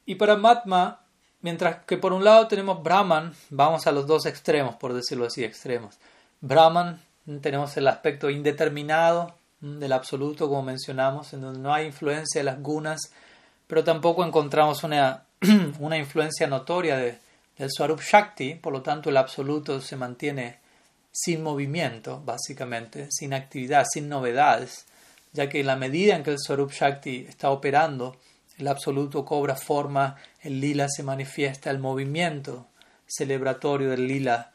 [0.06, 1.02] Y Paramatma,
[1.42, 5.44] mientras que por un lado tenemos Brahman, vamos a los dos extremos, por decirlo así,
[5.44, 5.98] extremos.
[6.40, 7.02] Brahman,
[7.42, 12.62] tenemos el aspecto indeterminado del absoluto, como mencionamos, en donde no hay influencia de las
[12.62, 13.12] gunas,
[13.68, 15.26] pero tampoco encontramos una,
[15.80, 17.20] una influencia notoria de,
[17.58, 20.60] del Swarup Shakti, por lo tanto el absoluto se mantiene
[21.12, 24.86] sin movimiento, básicamente, sin actividad, sin novedades,
[25.34, 28.18] ya que en la medida en que el Swarup Shakti está operando,
[28.58, 32.68] el absoluto cobra forma, el lila se manifiesta, el movimiento
[33.06, 34.52] celebratorio del lila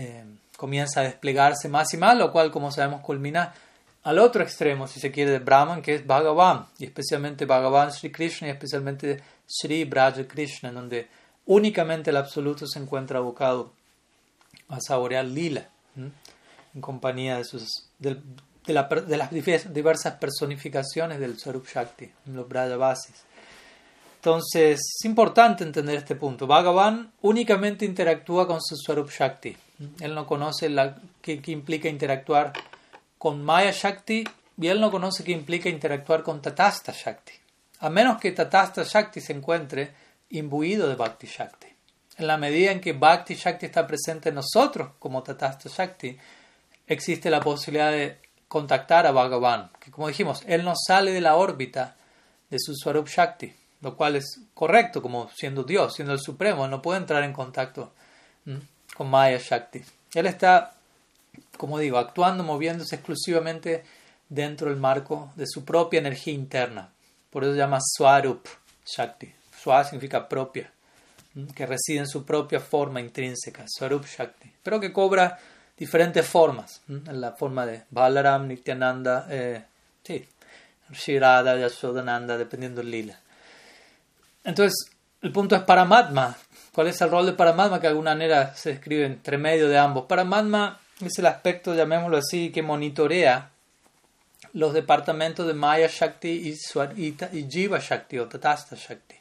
[0.00, 0.24] eh,
[0.56, 3.52] comienza a desplegarse más y más, lo cual, como sabemos, culmina
[4.04, 8.12] al otro extremo, si se quiere, de Brahman, que es Bhagavan, y especialmente Bhagavan Sri
[8.12, 11.08] Krishna y especialmente Sri Braja Krishna, donde
[11.46, 13.72] únicamente el absoluto se encuentra abocado
[14.68, 18.22] a saborear lila en compañía de, sus, de,
[18.68, 23.16] las diversas personificaciones del Swarup Shakti, los Brajavasis.
[24.16, 26.46] Entonces, es importante entender este punto.
[26.46, 29.56] Bhagavan únicamente interactúa con su Swarup Shakti.
[30.00, 32.52] Él no conoce la, qué, implica interactuar
[33.16, 34.24] con Maya Shakti
[34.60, 37.32] y él no conoce qué implica interactuar con Tatasta Shakti.
[37.80, 39.92] A menos que Tatasta Shakti se encuentre
[40.30, 41.68] imbuido de Bhakti Shakti.
[42.16, 46.18] En la medida en que Bhakti Shakti está presente en nosotros como Tatasta Shakti,
[46.86, 51.36] existe la posibilidad de contactar a Bhagavan, que como dijimos, él no sale de la
[51.36, 51.96] órbita
[52.50, 56.82] de su Swarup Shakti, lo cual es correcto, como siendo Dios, siendo el Supremo, no
[56.82, 57.92] puede entrar en contacto
[58.98, 59.80] con Maya Shakti.
[60.14, 60.74] Él está,
[61.56, 63.84] como digo, actuando, moviéndose exclusivamente
[64.28, 66.90] dentro del marco de su propia energía interna.
[67.30, 68.48] Por eso se llama Swarup
[68.84, 69.32] Shakti.
[69.56, 70.72] Swa significa propia
[71.54, 75.38] que reside en su propia forma intrínseca, Swarup Shakti, pero que cobra
[75.76, 79.64] diferentes formas, en la forma de Balaram, Nityananda, eh,
[80.02, 80.26] sí,
[80.90, 83.20] Shirada, Yashodananda, dependiendo del lila.
[84.42, 84.90] Entonces,
[85.22, 86.36] el punto es Paramatma.
[86.78, 87.80] ¿Cuál es el rol de Paramatma?
[87.80, 90.06] Que de alguna manera se describe entre medio de ambos.
[90.06, 93.50] Paramatma es el aspecto, llamémoslo así, que monitorea
[94.52, 99.16] los departamentos de Maya Shakti y, y Jiva Shakti o Tatasta Shakti.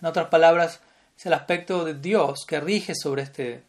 [0.00, 0.78] En otras palabras,
[1.18, 3.64] es el aspecto de Dios que rige sobre este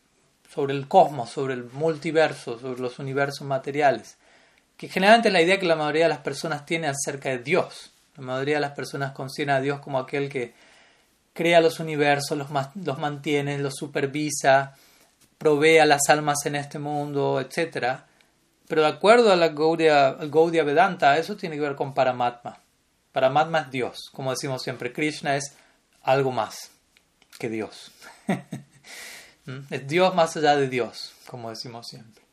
[0.54, 4.18] sobre el cosmos, sobre el multiverso, sobre los universos materiales,
[4.78, 7.90] que generalmente es la idea que la mayoría de las personas tiene acerca de Dios.
[8.16, 10.54] La mayoría de las personas conciben a Dios como aquel que
[11.38, 12.48] crea los universos, los,
[12.84, 14.76] los mantiene, los supervisa,
[15.38, 18.00] provee a las almas en este mundo, etc.
[18.68, 22.58] Pero de acuerdo a la Gaudiya, al Gaudiya Vedanta, eso tiene que ver con Paramatma.
[23.12, 24.92] Paramatma es Dios, como decimos siempre.
[24.92, 25.56] Krishna es
[26.02, 26.72] algo más
[27.38, 27.92] que Dios.
[29.46, 29.60] ¿Mm?
[29.70, 32.24] es Dios más allá de Dios, como decimos siempre.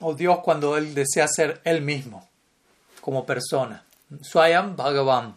[0.00, 2.28] O Dios cuando Él desea ser Él mismo,
[3.00, 3.86] como persona.
[4.20, 5.34] Swayam Bhagavan.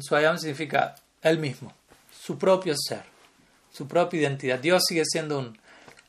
[0.00, 1.72] Swayam significa Él mismo,
[2.10, 3.02] su propio ser,
[3.72, 4.58] su propia identidad.
[4.58, 5.52] Dios sigue siendo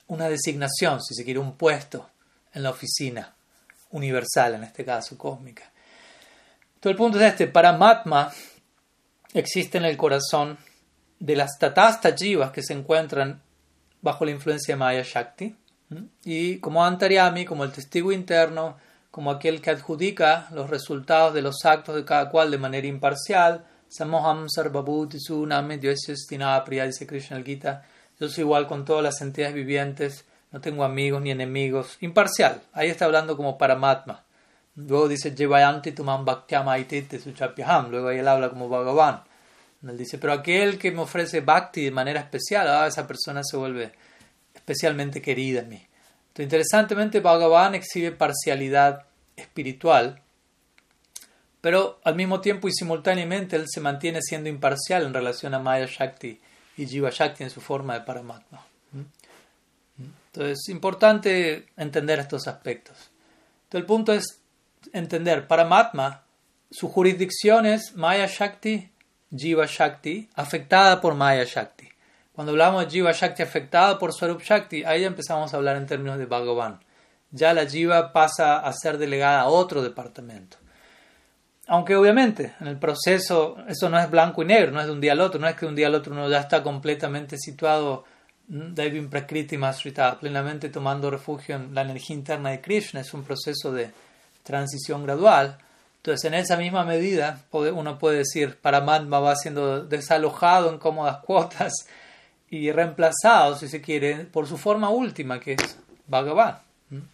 [0.08, 2.10] una designación, si se quiere, un puesto
[2.54, 3.34] en la oficina
[3.92, 5.64] universal, en este caso cósmica.
[6.80, 8.32] Todo el punto es este, Paramatma
[9.34, 10.58] existe en el corazón
[11.20, 13.42] de las tatasta jivas que se encuentran
[14.02, 15.56] bajo la influencia de Maya Shakti
[16.24, 18.78] y como Antaryami, como el testigo interno,
[19.12, 23.66] como aquel que adjudica los resultados de los actos de cada cual de manera imparcial.
[23.92, 27.84] Samoham Sarvabhuti Suname Priya, dice Krishna el Gita.
[28.18, 30.24] Yo soy igual con todas las entidades vivientes,
[30.54, 31.98] no tengo amigos ni enemigos.
[32.00, 34.24] Imparcial, ahí está hablando como Paramatma.
[34.76, 39.24] Luego dice Jevayanti Tumam Luego ahí él habla como Bhagavan.
[39.86, 43.58] Él dice, pero aquel que me ofrece bhakti de manera especial, ah, esa persona se
[43.58, 43.92] vuelve
[44.54, 45.88] especialmente querida en mí.
[46.28, 49.04] Entonces, interesantemente, Bhagavan exhibe parcialidad
[49.36, 50.22] espiritual,
[51.62, 55.88] pero al mismo tiempo y simultáneamente él se mantiene siendo imparcial en relación a Maya
[55.88, 56.42] Shakti
[56.78, 58.66] y Jiva Shakti en su forma de Paramatma.
[60.34, 62.96] Entonces, es importante entender estos aspectos.
[63.64, 64.40] Entonces, el punto es
[64.92, 66.24] entender Paramatma,
[66.72, 68.90] su jurisdicción es Maya Shakti
[69.36, 71.88] Jiva Shakti afectada por Maya Shakti.
[72.34, 76.18] Cuando hablamos de Jiva Shakti afectada por Swarup Shakti, ahí empezamos a hablar en términos
[76.18, 76.80] de Bhagavan.
[77.32, 80.58] Ya la Jiva pasa a ser delegada a otro departamento.
[81.72, 85.00] Aunque obviamente en el proceso eso no es blanco y negro, no es de un
[85.00, 87.38] día al otro, no es que de un día al otro uno ya está completamente
[87.38, 88.04] situado
[88.46, 93.72] Devim Prakriti Masrita, plenamente tomando refugio en la energía interna de Krishna, es un proceso
[93.72, 93.90] de
[94.44, 95.60] transición gradual.
[95.96, 101.72] Entonces, en esa misma medida, uno puede decir, Paramatma va siendo desalojado en cómodas cuotas
[102.50, 106.58] y reemplazado, si se quiere, por su forma última, que es Bhagavan.
[106.90, 107.06] En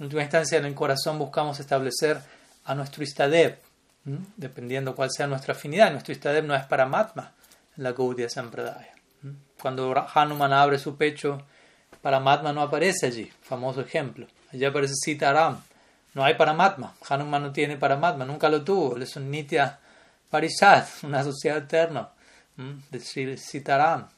[0.00, 2.18] última instancia, en el corazón buscamos establecer
[2.64, 3.58] a nuestro Istadev,
[4.04, 5.90] dependiendo cuál sea nuestra afinidad.
[5.92, 7.32] Nuestro Istadev no es Paramatma
[7.76, 8.94] en la Gaudiya Sampradaya.
[9.60, 11.42] Cuando Hanuman abre su pecho,
[12.00, 14.26] Paramatma no aparece allí, famoso ejemplo.
[14.52, 15.62] Allí aparece Sitaram.
[16.14, 16.94] No hay Paramatma.
[17.08, 18.98] Hanuman no tiene Paramatma, nunca lo tuvo.
[18.98, 19.78] Es un Nitya
[20.28, 22.10] Parishad, una sociedad eterna
[22.90, 24.08] de Sitaram.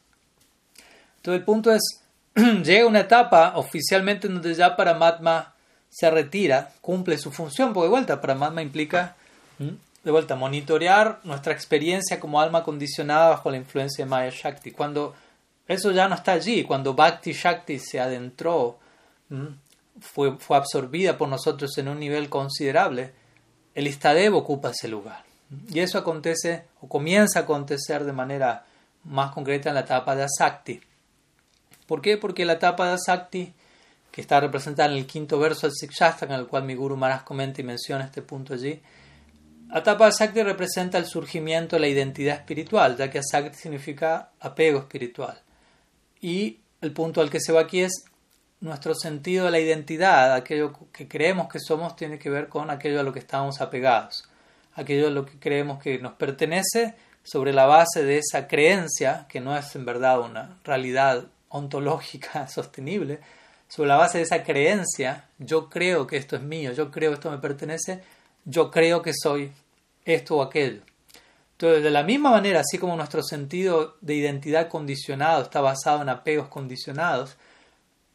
[1.16, 2.02] Entonces el punto es,
[2.34, 5.54] llega una etapa oficialmente donde ya Paramatma
[5.88, 9.16] se retira, cumple su función, porque de vuelta Paramatma implica,
[9.58, 14.70] de vuelta, monitorear nuestra experiencia como alma condicionada bajo la influencia de Maya Shakti.
[14.70, 15.14] Cuando
[15.66, 18.78] eso ya no está allí, cuando Bhakti Shakti se adentró,
[20.00, 23.12] fue, fue absorbida por nosotros en un nivel considerable,
[23.74, 25.24] el Istadev ocupa ese lugar.
[25.68, 28.64] Y eso acontece o comienza a acontecer de manera
[29.04, 30.80] más concreta en la etapa de Asakti.
[31.86, 32.16] ¿Por qué?
[32.16, 33.52] Porque la etapa de Asakti,
[34.10, 37.24] que está representada en el quinto verso del Sikshastra, en el cual mi Guru Maharaj
[37.24, 38.80] comenta y menciona este punto allí,
[39.74, 44.30] la etapa de Asakti representa el surgimiento de la identidad espiritual, ya que Asakti significa
[44.38, 45.36] apego espiritual.
[46.20, 48.04] Y el punto al que se va aquí es
[48.60, 53.00] nuestro sentido de la identidad, aquello que creemos que somos, tiene que ver con aquello
[53.00, 54.28] a lo que estamos apegados,
[54.74, 59.40] aquello a lo que creemos que nos pertenece sobre la base de esa creencia, que
[59.40, 63.18] no es en verdad una realidad ontológica sostenible,
[63.66, 67.14] sobre la base de esa creencia, yo creo que esto es mío, yo creo que
[67.14, 68.04] esto me pertenece,
[68.44, 69.50] yo creo que soy
[70.04, 70.82] esto o aquello.
[71.52, 76.08] Entonces, de la misma manera, así como nuestro sentido de identidad condicionado está basado en
[76.08, 77.36] apegos condicionados,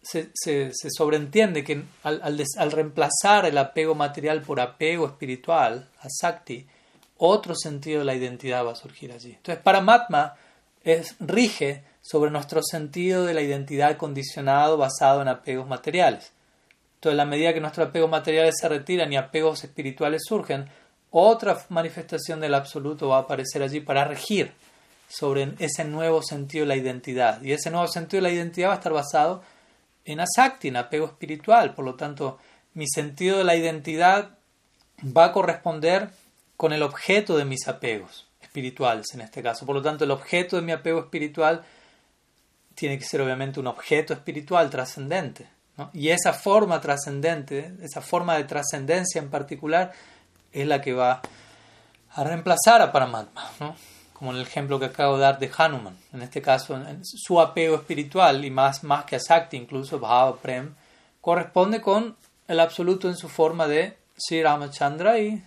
[0.02, 6.67] se, se, sobreentiende que al, reemplazar el apego material por apego espiritual, a Sakti,
[7.17, 9.32] otro sentido de la identidad va a surgir allí.
[9.32, 10.36] Entonces, Paramatma
[10.84, 16.32] es, rige sobre nuestro sentido de la identidad condicionado basado en apegos materiales.
[16.95, 20.69] Entonces, a la medida que nuestros apegos materiales se retiran y apegos espirituales surgen,
[21.12, 24.52] otra manifestación del absoluto va a aparecer allí para regir
[25.08, 27.41] sobre ese nuevo sentido de la identidad.
[27.41, 29.43] Y ese nuevo sentido de la identidad va a estar basado
[30.06, 31.74] en asakti, en apego espiritual.
[31.74, 32.38] Por lo tanto,
[32.74, 34.38] mi sentido de la identidad
[35.06, 36.10] va a corresponder
[36.56, 39.65] con el objeto de mis apegos espirituales en este caso.
[39.65, 41.63] Por lo tanto, el objeto de mi apego espiritual
[42.76, 45.48] tiene que ser obviamente un objeto espiritual trascendente.
[45.93, 49.93] Y esa forma trascendente, esa forma de trascendencia en particular,
[50.52, 51.22] es la que va
[52.12, 53.50] a reemplazar a Paramatma,
[54.14, 55.98] como en el ejemplo que acabo de dar de Hanuman.
[56.12, 60.74] En este caso, su apego espiritual, y más, más que a Sakti, incluso Bhava Prem,
[61.22, 62.16] corresponde con
[62.48, 65.44] el absoluto en su forma de Sri Ramachandra y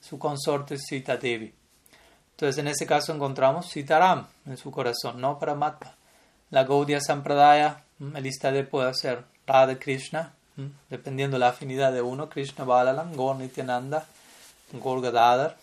[0.00, 1.54] su consorte Sita Devi.
[2.32, 5.94] Entonces, en ese caso encontramos Sitaram en su corazón, no Paramatma.
[6.48, 7.82] La Gaudiya Sampradaya,
[8.14, 10.32] el Istade puede ser Radha Krishna,
[10.88, 14.06] dependiendo de la afinidad de uno, Krishna Balaram, Gaur Nityananda,
[14.72, 15.56] Gadadhar.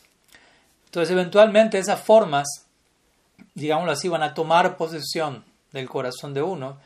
[0.86, 2.48] Entonces, eventualmente esas formas,
[3.54, 6.78] digámoslo así, van a tomar posesión del corazón de uno.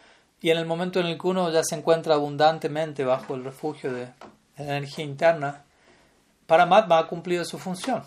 [0.42, 3.94] Y en el momento en el que uno ya se encuentra abundantemente bajo el refugio
[3.94, 4.08] de,
[4.58, 5.64] la energía interna,
[6.48, 8.04] Paramatma ha cumplido su función.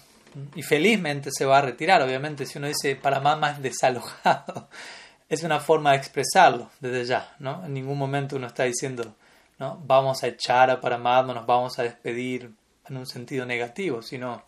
[0.54, 2.02] Y felizmente se va a retirar.
[2.02, 4.68] Obviamente, si uno dice Paramatma es desalojado,
[5.28, 7.34] es una forma de expresarlo desde ya.
[7.38, 7.64] ¿no?
[7.64, 9.14] En ningún momento uno está diciendo,
[9.58, 9.80] ¿no?
[9.86, 12.50] vamos a echar a Paramatma, nos vamos a despedir
[12.88, 14.42] en un sentido negativo, sino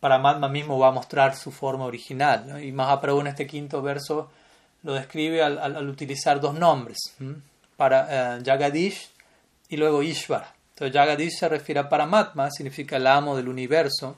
[0.00, 2.62] Paramatma mismo va a mostrar su forma original.
[2.64, 4.30] Y Mahaprabhu en este quinto verso
[4.82, 6.98] lo describe al, utilizar dos nombres,
[7.76, 9.10] para eh, Jagadish
[9.68, 10.52] y luego Ishvara.
[10.70, 14.16] Entonces Jagadish se refiere a Paramatma, significa el amo del universo,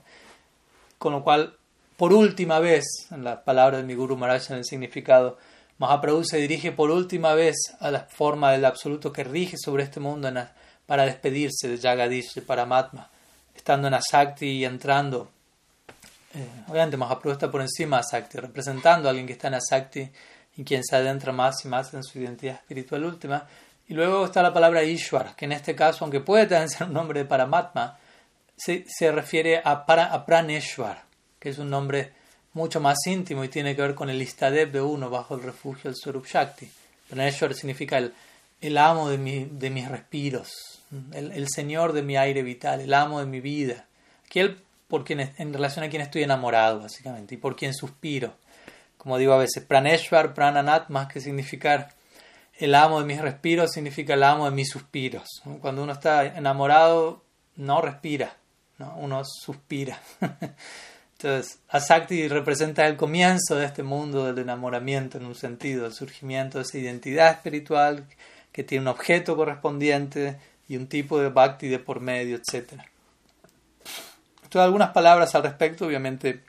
[0.97, 1.55] con lo cual,
[1.99, 5.37] por última vez, en la palabra de mi Guru Maharaj en el significado,
[5.79, 10.01] Mahaprabhu se dirige por última vez a la forma del absoluto que rige sobre este
[10.01, 10.33] mundo
[10.87, 13.11] para despedirse de Jagadish, de Paramatma,
[13.55, 15.31] estando en Asakti y entrando
[16.35, 20.11] eh, obviamente Mahaprabhu está por encima de Asakti, representando a alguien que está en Asakti
[20.57, 23.47] y quien se adentra más y más en su identidad espiritual última.
[23.87, 26.93] Y luego está la palabra Ishwar, que en este caso, aunque puede también ser un
[26.93, 27.99] nombre de Paramatma,
[28.57, 31.03] se, se refiere a, para, a Praneshwar,
[31.39, 32.13] que es un nombre
[32.53, 35.91] mucho más íntimo y tiene que ver con el Istadev de uno bajo el refugio
[35.91, 36.69] del Swarup Shakti.
[37.11, 38.13] Praneshwar significa el,
[38.61, 40.74] el amo de, mi, de mis respiros,
[41.13, 43.87] el, señor de mi aire vital, el amo de mi vida.
[44.27, 48.35] Aquí él por quien, en relación a quien estoy enamorado, básicamente, y por quien suspiro.
[48.97, 51.89] Como digo a veces, Praneshwar, Prananat, más que significar
[52.59, 55.43] el amo de mis respiros, significa el amo de mis suspiros.
[55.61, 57.23] Cuando uno está enamorado,
[57.57, 58.37] no respira,
[58.79, 58.95] ¿no?
[58.97, 59.99] uno suspira.
[61.19, 66.59] Entonces, Asakti representa el comienzo de este mundo del enamoramiento en un sentido, el surgimiento
[66.59, 68.07] de esa identidad espiritual
[68.53, 70.39] que tiene un objeto correspondiente
[70.69, 72.73] y un tipo de bhakti de por medio, etc.
[74.37, 76.43] Entonces, algunas palabras al respecto, obviamente,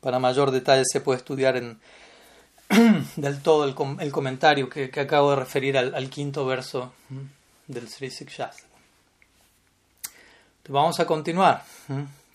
[0.00, 1.78] para mayor detalle se puede estudiar en
[3.16, 3.74] del todo el,
[4.12, 6.92] comentario que, acabo de referir al, quinto verso
[7.66, 8.68] del Sri Sikshastra.
[10.68, 11.64] Vamos a continuar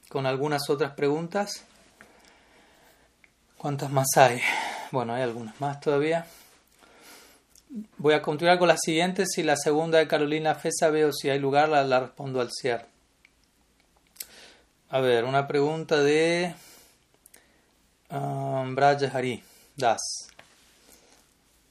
[0.10, 1.64] con algunas otras preguntas.
[3.58, 4.42] ¿Cuántas más hay?
[4.92, 6.26] Bueno, hay algunas más todavía.
[7.98, 11.40] Voy a continuar con las siguientes y la segunda de Carolina Fesa veo si hay
[11.40, 12.86] lugar, la, respondo al cierre.
[14.90, 16.54] A ver, una pregunta de
[18.12, 19.44] um, Hari
[19.76, 20.02] Das.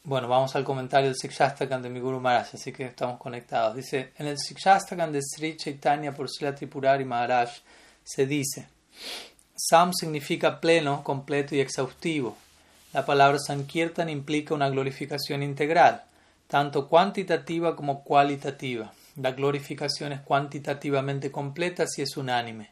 [0.03, 3.77] Bueno, vamos al comentario del Sikshastakam de mi Guru Maharaj, así que estamos conectados.
[3.77, 7.51] Dice, en el Sikshastakam de Sri Chaitanya Sri Tripurari Maharaj
[8.03, 8.67] se dice,
[9.55, 12.37] Sam significa pleno, completo y exhaustivo.
[12.93, 16.05] La palabra Sankirtan implica una glorificación integral,
[16.47, 18.93] tanto cuantitativa como cualitativa.
[19.17, 22.71] La glorificación es cuantitativamente completa si es unánime,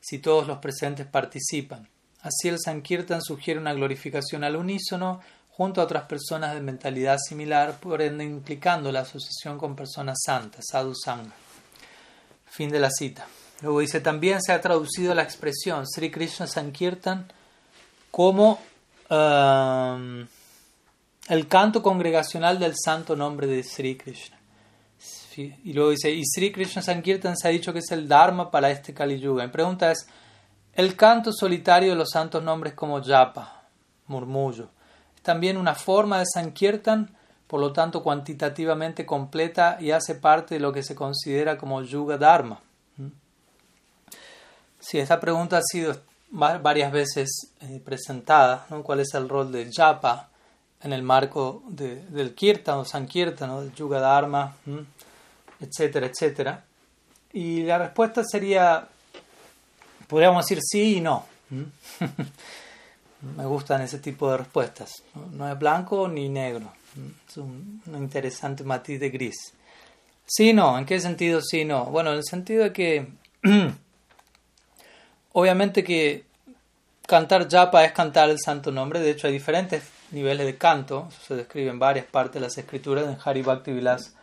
[0.00, 1.88] si todos los presentes participan.
[2.22, 7.78] Así el Sankirtan sugiere una glorificación al unísono junto a otras personas de mentalidad similar,
[7.78, 11.32] por ende implicando la asociación con personas santas, sadhu sangha.
[12.46, 13.26] Fin de la cita.
[13.62, 17.30] Luego dice, también se ha traducido la expresión Sri Krishna Sankirtan
[18.10, 18.58] como
[19.10, 20.28] El
[21.48, 24.38] canto congregacional del santo nombre de Sri Krishna.
[25.36, 28.70] Y luego dice, y Sri Krishna Sankirtan se ha dicho que es el Dharma para
[28.70, 29.44] este Kali Yuga.
[29.44, 30.06] Mi pregunta es,
[30.74, 33.62] el canto solitario de los santos nombres como Japa,
[34.06, 34.68] murmullo,
[35.16, 40.60] es también una forma de Sankirtan, por lo tanto cuantitativamente completa y hace parte de
[40.60, 42.60] lo que se considera como Yuga Dharma.
[42.96, 43.08] ¿Mm?
[44.78, 45.96] Si esta pregunta ha sido
[46.30, 50.28] varias veces eh, presentada, cuál es el rol de japa
[50.82, 53.60] en el marco del kirtan o sankirtan, ¿no?
[53.60, 54.56] del yuga dharma,
[55.60, 56.64] etcétera, etcétera.
[57.32, 58.88] Y la respuesta sería,
[60.08, 61.26] podríamos decir sí y no.
[63.36, 65.02] Me gustan ese tipo de respuestas.
[65.32, 66.72] No, es blanco ni negro.
[67.28, 69.36] Es un, interesante matiz de gris.
[70.26, 70.78] Sí, no.
[70.78, 71.86] ¿En qué sentido sí, no?
[71.86, 73.08] Bueno, en el sentido de que
[75.32, 76.24] Obviamente que
[77.06, 81.34] cantar japa es cantar el santo nombre, de hecho hay diferentes niveles de canto, se
[81.34, 84.14] describe en varias partes de las escrituras, en Hari Bhakti Vilas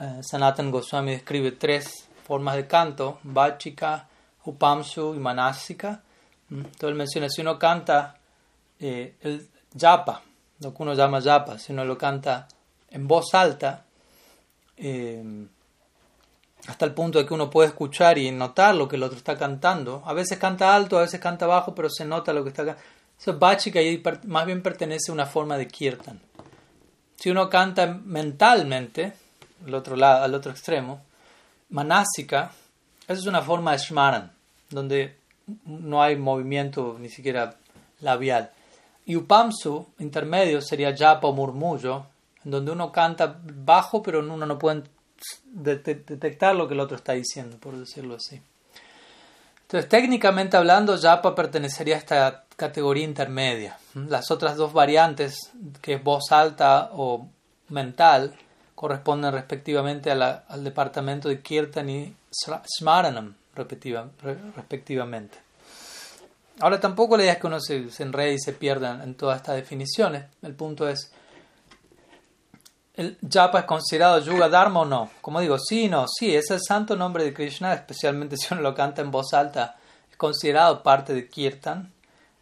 [0.00, 4.08] eh, Sanatan Goswami describe tres formas de canto, Bachika,
[4.46, 6.00] Upamsu y Manasika.
[6.48, 8.16] Mm, entonces él menciona, si uno canta
[8.78, 9.46] eh, el
[9.78, 10.22] japa,
[10.60, 12.48] lo que uno llama japa, si uno lo canta
[12.90, 13.84] en voz alta,
[14.78, 15.22] eh,
[16.70, 19.36] hasta el punto de que uno puede escuchar y notar lo que el otro está
[19.36, 20.02] cantando.
[20.06, 22.88] A veces canta alto, a veces canta bajo, pero se nota lo que está cantando.
[23.18, 26.20] Eso es básica y más bien pertenece a una forma de kirtan.
[27.16, 29.12] Si uno canta mentalmente,
[29.66, 31.02] al otro, lado, al otro extremo,
[31.70, 32.52] manásika,
[33.08, 34.32] eso es una forma de shmaran,
[34.70, 35.16] donde
[35.66, 37.56] no hay movimiento ni siquiera
[38.00, 38.52] labial.
[39.06, 42.06] Y upamsu, intermedio, sería japa o murmullo,
[42.44, 44.84] donde uno canta bajo, pero uno no puede
[45.44, 48.40] detectar lo que el otro está diciendo, por decirlo así.
[49.62, 53.78] Entonces, técnicamente hablando, Japa pertenecería a esta categoría intermedia.
[53.94, 57.28] Las otras dos variantes, que es voz alta o
[57.68, 58.34] mental,
[58.74, 65.38] corresponden respectivamente al departamento de Kirtan y Smaranam, respectivamente.
[66.58, 69.36] Ahora tampoco la idea es que uno se, se enrede y se pierda en todas
[69.36, 70.24] estas definiciones.
[70.42, 71.12] El punto es
[72.94, 75.10] ¿El japa es considerado yuga dharma o no?
[75.20, 78.74] Como digo, sí no, sí, es el santo nombre de Krishna, especialmente si uno lo
[78.74, 79.76] canta en voz alta,
[80.10, 81.92] es considerado parte de kirtan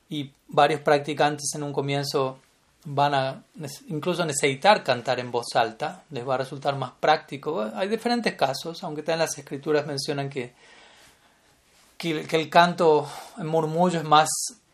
[0.08, 2.38] y varios practicantes en un comienzo
[2.84, 3.42] van a
[3.88, 7.70] incluso necesitar cantar en voz alta, les va a resultar más práctico.
[7.74, 10.54] Hay diferentes casos, aunque también las escrituras mencionan que,
[11.98, 14.28] que el canto en murmullo es más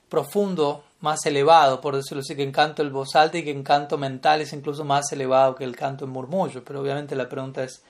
[0.09, 3.97] profundo más elevado, por decirlo así, que en canto el voz y que en canto
[3.97, 6.65] mental es incluso más elevado que el canto en murmullo.
[6.65, 7.85] Pero obviamente la pregunta es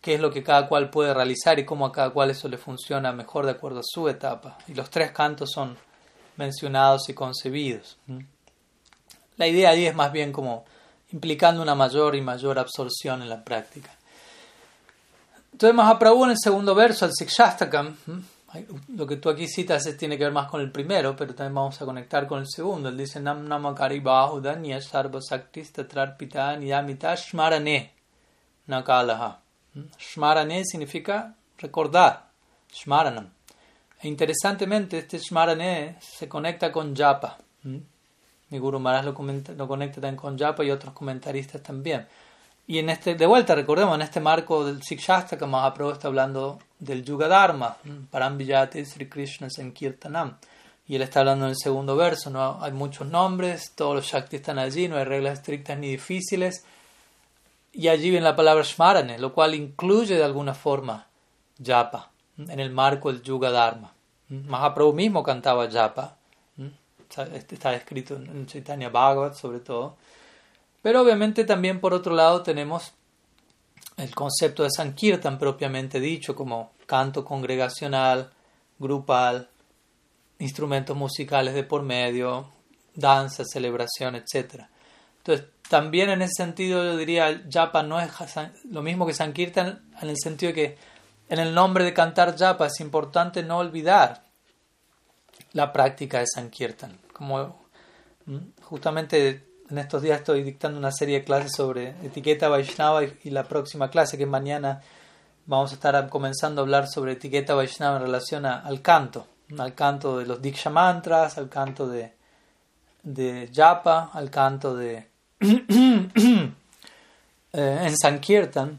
[0.00, 2.56] qué es lo que cada cual puede realizar y cómo a cada cual eso le
[2.56, 4.56] funciona mejor de acuerdo a su etapa.
[4.68, 5.76] Y los tres cantos son
[6.36, 7.98] mencionados y concebidos.
[9.36, 10.64] La idea ahí es más bien como
[11.10, 13.90] implicando una mayor y mayor absorción en la práctica.
[15.52, 17.96] Entonces Mahaprabhu en el segundo verso, el Sikshastakam,
[18.88, 21.80] lo que tú aquí citas tiene que ver más con el primero, pero también vamos
[21.80, 22.88] a conectar con el segundo.
[22.90, 27.92] Él dice Nam Namakari Bahudanya Sarva Trarpita Niyamita Shmarane
[28.66, 29.40] Nakalaha.
[29.98, 32.28] Shmarane significa recordar,
[32.70, 33.30] Shmaranam.
[34.00, 37.38] E interesantemente, este Shmarane se conecta con Japa.
[37.62, 42.06] Mi Guru Maharaj lo, lo conecta también con Japa y otros comentaristas también.
[42.72, 46.58] Y en este, de vuelta, recordemos, en este marco del Sikshastra que Mahaprabhu está hablando
[46.78, 47.76] del Yuga Dharma,
[48.10, 50.38] Parambiyate Sri Krishna Sankirtanam.
[50.86, 52.56] Y él está hablando en el segundo verso, ¿no?
[52.62, 56.64] Hay muchos nombres, todos los Shakti están allí, no hay reglas estrictas ni difíciles.
[57.74, 61.08] Y allí viene la palabra Shmarane, lo cual incluye de alguna forma
[61.62, 62.08] Japa,
[62.38, 63.92] en el marco del Yuga Dharma.
[64.30, 66.16] Mahaprabhu mismo cantaba Japa,
[67.38, 69.98] está escrito en Chaitanya Bhagavat sobre todo.
[70.82, 72.92] Pero obviamente también por otro lado tenemos
[73.96, 78.32] el concepto de Sankirtan propiamente dicho, como canto congregacional,
[78.78, 79.48] grupal,
[80.38, 82.48] instrumentos musicales de por medio,
[82.94, 84.64] danza, celebración, etc.
[85.18, 88.10] Entonces, también en ese sentido yo diría, Japa no es
[88.68, 90.78] lo mismo que Sankirtan, en el sentido de que
[91.28, 94.24] en el nombre de cantar Japa es importante no olvidar
[95.52, 96.98] la práctica de Sankirtan.
[97.12, 97.62] Como
[98.62, 103.44] justamente en estos días estoy dictando una serie de clases sobre etiqueta Vaishnava y, la
[103.44, 104.82] próxima clase que mañana
[105.46, 109.26] vamos a estar comenzando a hablar sobre etiqueta Vaishnava en relación al canto,
[109.58, 112.12] al canto de los Diksha mantras, al canto de,
[113.02, 115.08] de Japa, al canto de
[115.40, 116.52] eh,
[117.52, 118.78] en Sankirtan,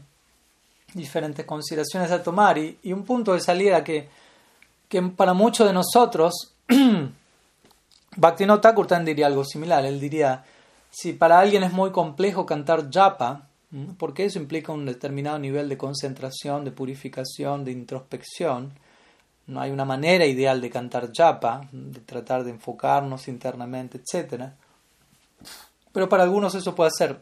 [0.92, 2.58] diferentes consideraciones a tomar.
[2.58, 4.08] Y, y, un punto de salida que,
[4.88, 6.54] que para muchos de nosotros
[8.16, 10.44] Bhaktivinoda Thakur diría algo similar, él diría
[10.94, 13.48] si para alguien es muy complejo cantar japa,
[13.98, 18.72] porque eso implica un determinado nivel de concentración, de purificación, de introspección,
[19.48, 24.52] no hay una manera ideal de cantar japa, de tratar de enfocarnos internamente, etc.
[25.92, 27.20] Pero para algunos eso puede ser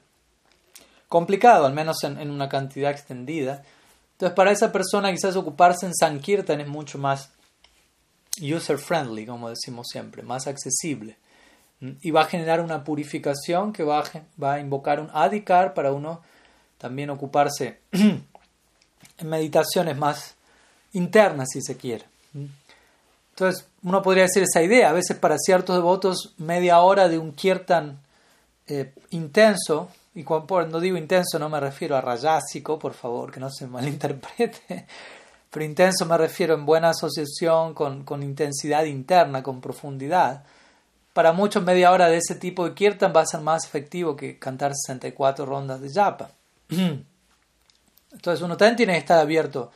[1.08, 3.62] complicado, al menos en, una cantidad extendida.
[4.12, 7.30] Entonces, para esa persona quizás ocuparse en Sankirtan es mucho más
[8.38, 11.16] user-friendly, como decimos siempre, más accesible
[12.00, 14.04] y va a generar una purificación que va a,
[14.40, 16.22] va a invocar un adhikar para uno
[16.78, 18.24] también ocuparse en
[19.24, 20.34] meditaciones más
[20.92, 22.04] internas, si se quiere.
[23.30, 24.90] Entonces, uno podría decir esa idea.
[24.90, 27.98] A veces para ciertos devotos, media hora de un kirtan
[28.66, 33.50] eh, intenso, y cuando digo intenso no me refiero a rayásico, por favor, que no
[33.50, 34.86] se malinterprete,
[35.50, 40.44] pero intenso me refiero en buena asociación con, con intensidad interna, con profundidad
[41.12, 44.38] para muchos media hora de ese tipo de kirtan va a ser más efectivo que
[44.38, 46.30] cantar 64 rondas de japa.
[48.12, 49.70] Entonces uno también tiene que estar abierto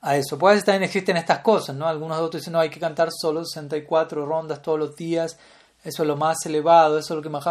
[0.00, 0.38] a eso.
[0.38, 1.86] Pues también existen estas cosas, ¿no?
[1.86, 5.38] Algunos otros dicen, no, hay que cantar solo 64 rondas todos los días,
[5.84, 7.44] eso es lo más elevado, eso es lo que más...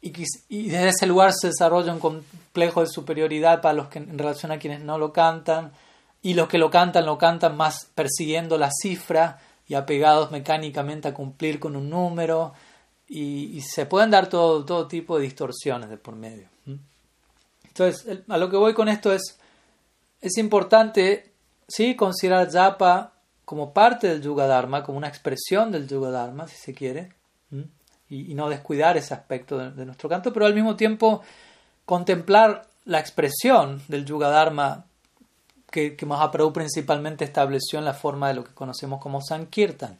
[0.00, 0.12] Y,
[0.50, 4.52] y desde ese lugar se desarrolla un complejo de superioridad para los que en relación
[4.52, 5.72] a quienes no lo cantan,
[6.22, 11.14] y los que lo cantan lo cantan más persiguiendo la cifra y apegados mecánicamente a
[11.14, 12.52] cumplir con un número
[13.08, 16.48] y, se pueden dar todo, todo tipo de distorsiones de por medio.
[17.66, 19.38] Entonces, a lo que voy con esto es,
[20.20, 21.32] es importante,
[21.66, 23.12] sí, considerar Japa
[23.44, 27.12] como parte del Yuga Dharma, como una expresión del Yuga Dharma, si se quiere,
[28.08, 31.22] y, no descuidar ese aspecto de, nuestro canto, pero al mismo tiempo
[31.84, 34.86] contemplar la expresión del Yuga Dharma
[35.70, 39.98] que, que Mahaprabhu principalmente estableció en la forma de lo que conocemos como Sankirtan,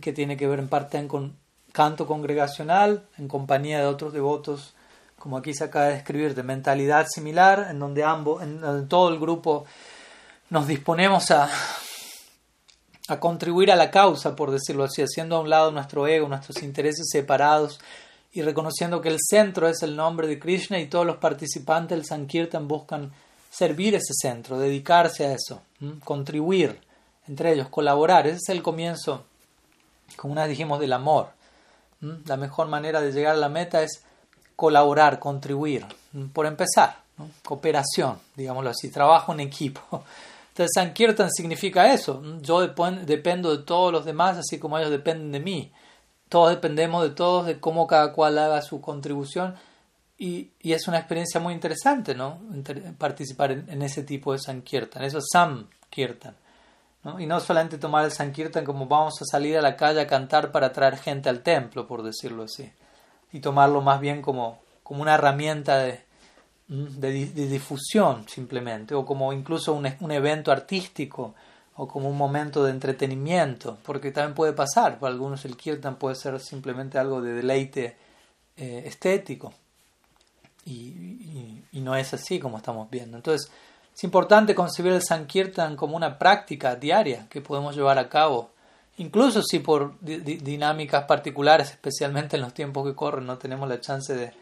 [0.00, 1.36] que tiene que ver en parte con
[1.72, 4.74] canto congregacional en compañía de otros devotos,
[5.18, 9.18] como aquí se acaba de describir, de mentalidad similar, en donde ambos, en, todo el
[9.18, 9.64] grupo
[10.50, 11.48] nos disponemos a,
[13.08, 16.62] a contribuir a la causa, por decirlo así, haciendo a un lado nuestro ego, nuestros
[16.62, 17.80] intereses separados
[18.32, 22.06] y reconociendo que el centro es el nombre de Krishna y todos los participantes del
[22.06, 23.12] Sankirtan buscan
[23.50, 25.62] servir ese centro, dedicarse a eso,
[26.04, 26.80] contribuir
[27.28, 28.26] entre ellos, colaborar.
[28.26, 29.24] Ese es el comienzo,
[30.16, 31.30] como una dijimos, del amor.
[32.26, 34.02] La mejor manera de llegar a la meta es
[34.56, 35.86] colaborar, contribuir,
[36.32, 36.98] por empezar,
[37.44, 39.80] cooperación, digámoslo así, trabajo en equipo.
[40.48, 45.40] Entonces Sankirtan significa eso, yo dependo de todos los demás así como ellos dependen de
[45.40, 45.72] mí.
[46.28, 49.54] Todos dependemos de todos, de cómo cada cual haga su contribución
[50.18, 52.40] y, y es una experiencia muy interesante, ¿no?
[52.98, 56.34] participar en, en, ese tipo de Sankirtan, eso es Samkirtan.
[57.18, 60.52] Y no solamente tomar el Sankirtan como vamos a salir a la calle a cantar
[60.52, 62.70] para atraer gente al templo, por decirlo así,
[63.32, 66.04] y tomarlo más bien como, como una herramienta de,
[66.68, 71.34] de, difusión simplemente, o como incluso un, un, evento artístico,
[71.74, 76.14] o como un momento de entretenimiento, porque también puede pasar, para algunos el kirtan puede
[76.14, 77.96] ser simplemente algo de deleite
[78.56, 79.52] eh, estético,
[80.64, 83.16] y, y, no es así como estamos viendo.
[83.16, 83.50] Entonces,
[83.94, 88.50] es importante concebir el Sankirtan como una práctica diaria que podemos llevar a cabo,
[88.96, 94.14] incluso si por dinámicas particulares, especialmente en los tiempos que corren, no tenemos la chance
[94.14, 94.32] de,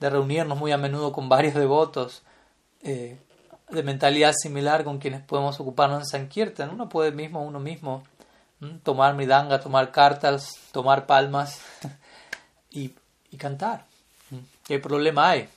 [0.00, 2.22] reunirnos muy a menudo con varios devotos
[2.82, 3.18] eh,
[3.70, 6.70] de mentalidad similar con quienes podemos ocuparnos en Sankirtan.
[6.70, 8.04] Uno puede mismo, uno mismo,
[8.82, 11.60] tomar midanga, tomar cartas, tomar palmas
[12.70, 12.92] y
[13.38, 13.84] cantar.
[14.66, 15.48] ¿Qué problema hay?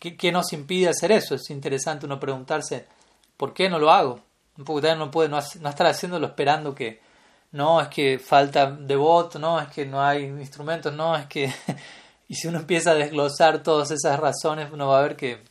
[0.00, 1.34] ¿Qué, nos impide hacer eso?
[1.34, 2.86] Es interesante uno preguntarse,
[3.36, 4.20] ¿por qué no lo hago?
[4.64, 7.00] Porque no puede no, estar haciéndolo esperando que,
[7.52, 11.52] no, es que falta de voto, no, es que no hay instrumentos, no, es que...
[12.28, 15.42] y si uno empieza a desglosar todas esas razones, uno va a ver que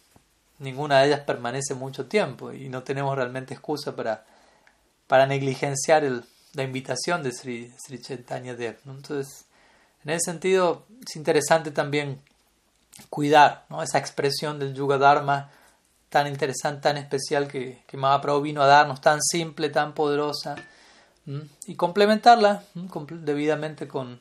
[0.58, 4.26] ninguna de ellas permanece mucho tiempo y no tenemos realmente excusa para,
[5.06, 6.24] para negligenciar el,
[6.54, 8.80] la invitación de Sri, Sri Chaitanya Dev.
[8.88, 9.46] Entonces,
[10.04, 12.20] en ese sentido, es interesante también
[13.10, 13.82] cuidar ¿no?
[13.82, 15.50] esa expresión del Yuga Dharma
[16.10, 20.56] tan interesante, tan especial que, que Mahaprabhu vino a darnos, tan simple, tan poderosa,
[21.68, 24.20] y complementarla debidamente con,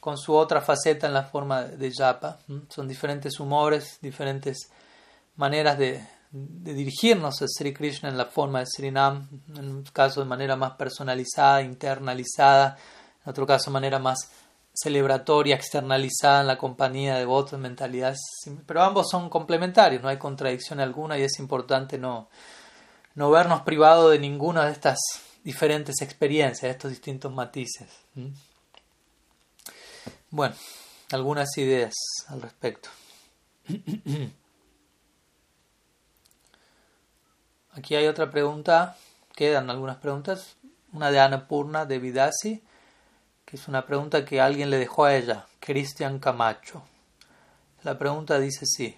[0.00, 2.38] con su otra faceta en la forma de yapa.
[2.70, 4.70] Son diferentes humores, diferentes
[5.36, 10.20] maneras de, de, dirigirnos a Sri Krishna en la forma de Srinam, en un caso
[10.20, 12.78] de manera más personalizada, internalizada,
[13.24, 14.30] en otro caso de manera más
[14.76, 18.20] celebratoria, externalizada en la compañía de votos, mentalidades,
[18.66, 22.28] pero ambos son complementarios, no hay contradicción alguna y es importante no,
[23.14, 24.98] no vernos privados de ninguna de estas
[25.42, 27.88] diferentes experiencias, de estos distintos matices.
[30.30, 30.54] Bueno,
[31.12, 31.94] algunas ideas
[32.28, 32.90] al respecto.
[37.72, 38.96] Aquí hay otra pregunta,
[39.34, 40.56] quedan algunas preguntas.
[40.92, 42.62] Una de Ana Purna de Vidasi
[43.46, 46.82] que es una pregunta que alguien le dejó a ella, Cristian Camacho.
[47.84, 48.96] La pregunta dice así.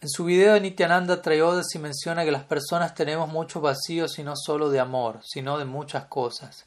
[0.00, 4.34] En su video de Nityananda Trayodasi menciona que las personas tenemos muchos vacíos y no
[4.36, 6.66] solo de amor, sino de muchas cosas.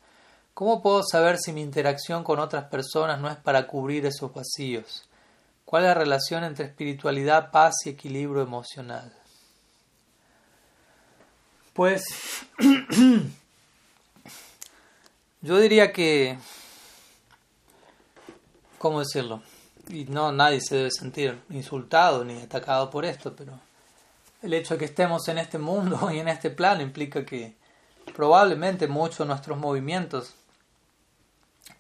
[0.54, 5.10] ¿Cómo puedo saber si mi interacción con otras personas no es para cubrir esos vacíos?
[5.66, 9.14] ¿Cuál es la relación entre espiritualidad, paz y equilibrio emocional?
[11.74, 12.04] Pues
[15.42, 16.38] Yo diría que...
[18.78, 19.42] ¿Cómo decirlo?
[19.90, 23.60] Y no, nadie se debe sentir insultado ni atacado por esto, pero
[24.44, 27.56] el hecho de que estemos en este mundo y en este plano implica que
[28.16, 30.36] probablemente muchos de nuestros movimientos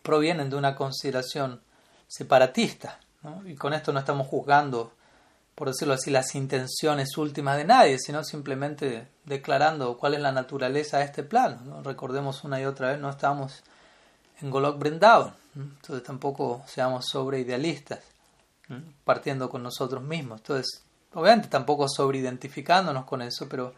[0.02, 1.62] provienen de una consideración
[2.08, 3.00] separatista.
[3.46, 4.94] Y con esto no estamos juzgando
[5.56, 11.00] por decirlo así, las intenciones últimas de nadie, sino simplemente declarando cuál es la naturaleza
[11.00, 11.82] de este plano.
[11.84, 13.64] Recordemos una y otra vez, no estamos
[14.42, 18.00] en Golok Brindavan, entonces tampoco seamos sobreidealistas,
[19.04, 20.40] partiendo con nosotros mismos.
[20.40, 20.82] Entonces,
[21.14, 23.74] obviamente tampoco sobreidentificándonos con eso, pero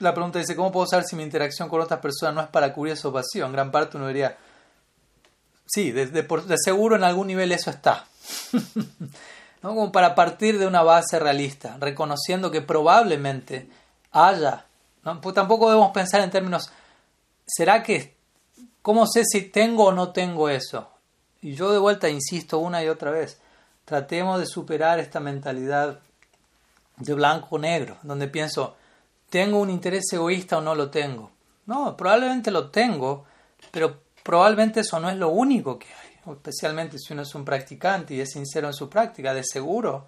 [0.00, 2.72] la pregunta dice, ¿cómo puedo saber si mi interacción con otras personas no es para
[2.74, 3.46] cubrir esos vacíos?
[3.46, 4.36] En gran parte uno diría,
[5.64, 8.06] sí, de, de seguro en algún nivel eso está.
[9.68, 13.68] como para partir de una base realista, reconociendo que probablemente
[14.10, 14.66] haya,
[15.04, 15.20] ¿no?
[15.20, 16.70] pues tampoco debemos pensar en términos,
[17.46, 18.16] ¿será que,
[18.82, 20.90] cómo sé si tengo o no tengo eso?
[21.40, 23.38] Y yo de vuelta insisto una y otra vez,
[23.84, 26.00] tratemos de superar esta mentalidad
[26.96, 28.76] de blanco-negro, donde pienso,
[29.30, 31.30] ¿tengo un interés egoísta o no lo tengo?
[31.66, 33.24] No, probablemente lo tengo,
[33.70, 38.14] pero probablemente eso no es lo único que hay especialmente si uno es un practicante
[38.14, 40.06] y es sincero en su práctica, de seguro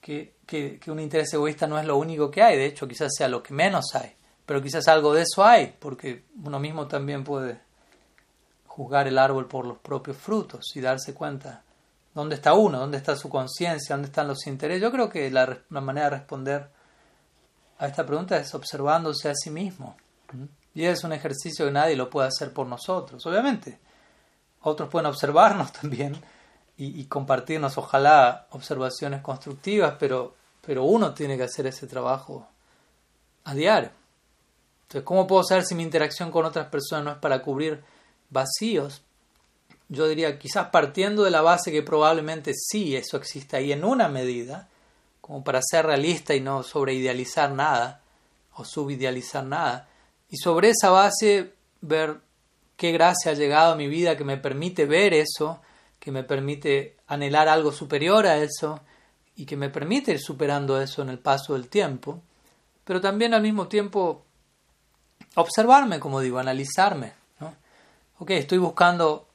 [0.00, 3.28] que, que, un interés egoísta no es lo único que hay, de hecho quizás sea
[3.28, 4.14] lo que menos hay,
[4.46, 7.60] pero quizás algo de eso hay, porque uno mismo también puede
[8.66, 11.62] juzgar el árbol por los propios frutos y darse cuenta
[12.14, 14.82] dónde está uno, dónde está su conciencia, dónde están los intereses.
[14.82, 16.68] Yo creo que la, la, manera de responder
[17.78, 19.96] a esta pregunta es observándose a sí mismo.
[20.74, 23.78] Y es un ejercicio que nadie lo puede hacer por nosotros, obviamente
[24.62, 26.16] otros pueden observarnos también
[26.76, 30.34] y, compartirnos, ojalá, observaciones constructivas, pero,
[30.66, 32.48] pero uno tiene que hacer ese trabajo
[33.44, 33.90] a diario.
[34.82, 37.84] Entonces, ¿cómo puedo saber si mi interacción con otras personas no es para cubrir
[38.30, 39.02] vacíos?
[39.88, 44.08] Yo diría, quizás partiendo de la base que probablemente sí, eso existe ahí en una
[44.08, 44.68] medida,
[45.20, 48.00] como para ser realista y no sobreidealizar nada
[48.54, 49.88] o subidealizar nada,
[50.28, 52.20] y sobre esa base ver
[52.82, 55.60] qué gracia ha llegado a mi vida que me permite ver eso,
[56.00, 58.80] que me permite anhelar algo superior a eso
[59.36, 62.20] y que me permite ir superando eso en el paso del tiempo,
[62.82, 64.24] pero también al mismo tiempo
[65.36, 67.12] observarme, como digo, analizarme.
[67.38, 67.54] ¿no?
[68.18, 69.28] Ok, estoy buscando...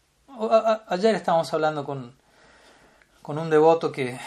[0.89, 2.17] ayer estábamos hablando con,
[3.21, 4.19] con un devoto que,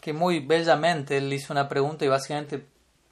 [0.00, 2.64] que muy bellamente él hizo una pregunta y básicamente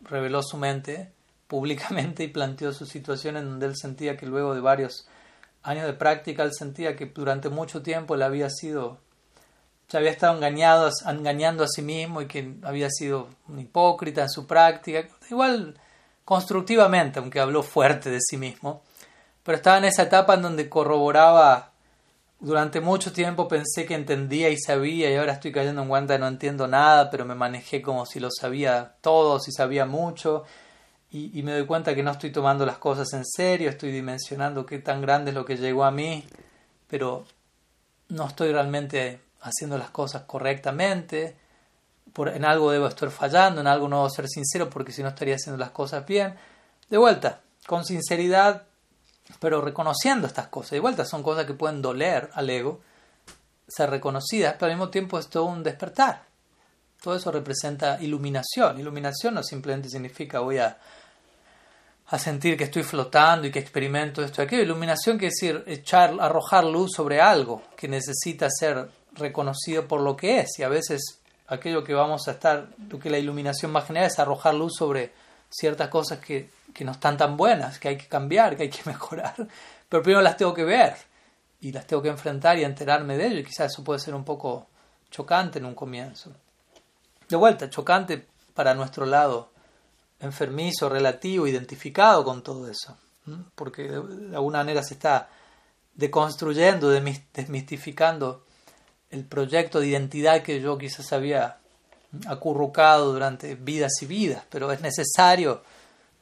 [0.02, 1.10] reveló su mente
[1.48, 5.08] públicamente y planteó su situación en donde él sentía que luego de varios
[5.62, 8.98] años de práctica él sentía que durante mucho tiempo él había sido
[9.90, 14.30] se había estado engañado, engañando a sí mismo y que había sido un hipócrita en
[14.30, 15.74] su práctica, igual
[16.24, 18.82] constructivamente, aunque habló fuerte de sí mismo,
[19.42, 21.72] pero estaba en esa etapa en donde corroboraba,
[22.38, 26.20] durante mucho tiempo pensé que entendía y sabía y ahora estoy cayendo en cuenta de
[26.20, 30.44] no entiendo nada, pero me manejé como si lo sabía todo, si sabía mucho,
[31.12, 34.78] y, me doy cuenta que no estoy tomando las cosas en serio, estoy dimensionando qué
[34.78, 36.24] tan grande es lo que llegó a mí,
[36.86, 37.24] pero
[38.10, 41.36] no estoy realmente haciendo las cosas correctamente,
[42.12, 45.08] por, en algo debo estar fallando, en algo no debo ser sincero porque si no
[45.08, 46.34] estaría haciendo las cosas bien.
[46.88, 48.64] De vuelta, con sinceridad,
[49.40, 50.72] pero reconociendo estas cosas.
[50.72, 52.80] De vuelta, son cosas que pueden doler al ego,
[53.66, 56.22] ser reconocidas, pero al mismo tiempo es todo un despertar.
[57.00, 58.78] Todo eso representa iluminación.
[58.78, 60.78] Iluminación no simplemente significa voy a,
[62.10, 64.64] a sentir que estoy flotando y que experimento esto y aquello.
[64.64, 70.40] Iluminación quiere decir echar, arrojar luz sobre algo que necesita ser reconocido por lo que
[70.40, 70.58] es.
[70.58, 74.08] Y a veces aquello que vamos a estar, lo que la iluminación va a generar
[74.08, 75.12] es arrojar luz sobre
[75.48, 78.82] ciertas cosas que, que no están tan buenas, que hay que cambiar, que hay que
[78.90, 79.34] mejorar.
[79.88, 80.96] Pero primero las tengo que ver
[81.60, 83.38] y las tengo que enfrentar y enterarme de ello.
[83.38, 84.66] Y quizás eso puede ser un poco
[85.12, 86.32] chocante en un comienzo.
[87.28, 89.49] De vuelta, chocante para nuestro lado
[90.20, 92.96] enfermizo, relativo, identificado con todo eso.
[93.54, 95.28] Porque de alguna manera se está
[95.94, 98.44] deconstruyendo, desmistificando
[99.10, 101.58] el proyecto de identidad que yo quizás había
[102.26, 105.62] acurrucado durante vidas y vidas, pero es necesario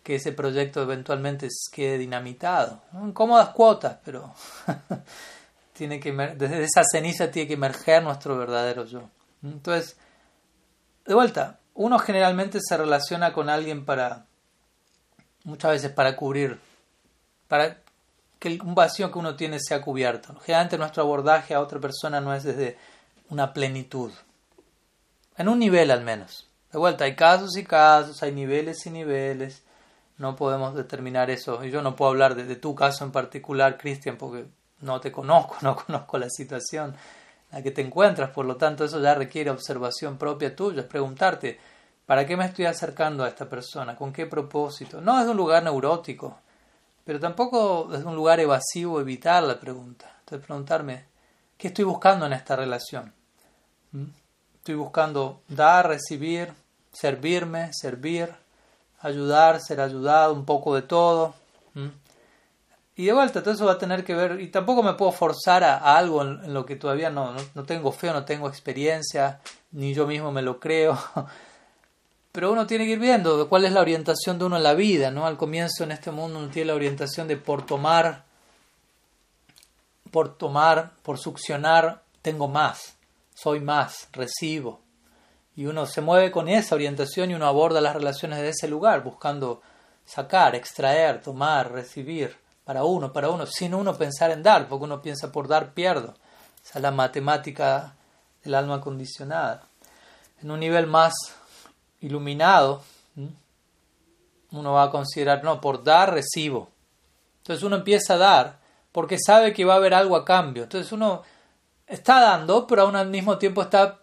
[0.02, 2.80] que ese proyecto eventualmente quede dinamitado.
[2.94, 4.34] En cómodas cuotas, pero
[5.72, 9.08] tiene que desde esa ceniza tiene que emerger nuestro verdadero yo.
[9.42, 9.96] Entonces,
[11.06, 14.26] de vuelta, uno generalmente se relaciona con alguien para,
[15.44, 16.58] muchas veces para cubrir,
[17.46, 17.78] para
[18.40, 20.34] que un vacío que uno tiene sea cubierto.
[20.40, 22.76] Generalmente nuestro abordaje a otra persona no es desde
[23.30, 24.10] una plenitud,
[25.36, 26.48] en un nivel al menos.
[26.72, 29.62] De vuelta, hay casos y casos, hay niveles y niveles,
[30.16, 31.64] no podemos determinar eso.
[31.64, 34.46] Y yo no puedo hablar de, tu caso en particular, Cristian, porque
[34.80, 36.96] no te conozco, no conozco la situación
[37.50, 41.58] la que te encuentras, por lo tanto eso ya requiere observación propia tuya, es preguntarte,
[42.06, 43.96] ¿para qué me estoy acercando a esta persona?
[43.96, 45.00] ¿Con qué propósito?
[45.00, 46.38] No es un lugar neurótico,
[47.04, 50.16] pero tampoco desde un lugar evasivo evitar la pregunta.
[50.20, 51.04] Entonces preguntarme,
[51.56, 53.12] ¿qué estoy buscando en esta relación?
[53.92, 54.04] ¿Mm?
[54.56, 56.52] Estoy buscando dar, recibir,
[56.92, 58.28] servirme, servir,
[59.00, 61.34] ayudar, ser ayudado, un poco de todo.
[61.72, 61.88] ¿Mm?
[62.98, 65.62] Y de vuelta, todo eso va a tener que ver, y tampoco me puedo forzar
[65.62, 69.38] a, algo en, lo que todavía no, no, no tengo fe, no tengo experiencia,
[69.70, 70.98] ni yo mismo me lo creo.
[72.32, 75.12] pero uno tiene que ir viendo cuál es la orientación de uno en la vida,
[75.12, 75.26] ¿no?
[75.26, 78.24] Al comienzo en este mundo uno tiene la orientación de por tomar,
[80.10, 82.96] por tomar, por succionar, tengo más,
[83.32, 84.80] soy más, recibo.
[85.54, 89.04] Y uno se mueve con esa orientación y uno aborda las relaciones de ese lugar,
[89.04, 89.62] buscando
[90.04, 92.36] sacar, extraer, tomar, recibir,
[92.68, 96.12] para uno, para uno, sin uno pensar en dar, porque uno piensa por dar pierdo.
[96.62, 97.94] Esa es la matemática
[98.44, 99.62] del alma condicionada.
[100.42, 101.14] En un nivel más
[102.02, 102.82] iluminado,
[104.50, 106.68] uno va a considerar, no, por dar recibo.
[107.38, 108.58] Entonces uno empieza a dar
[108.92, 110.64] porque sabe que va a haber algo a cambio.
[110.64, 111.22] Entonces uno
[111.86, 114.00] está dando, pero aún al mismo tiempo está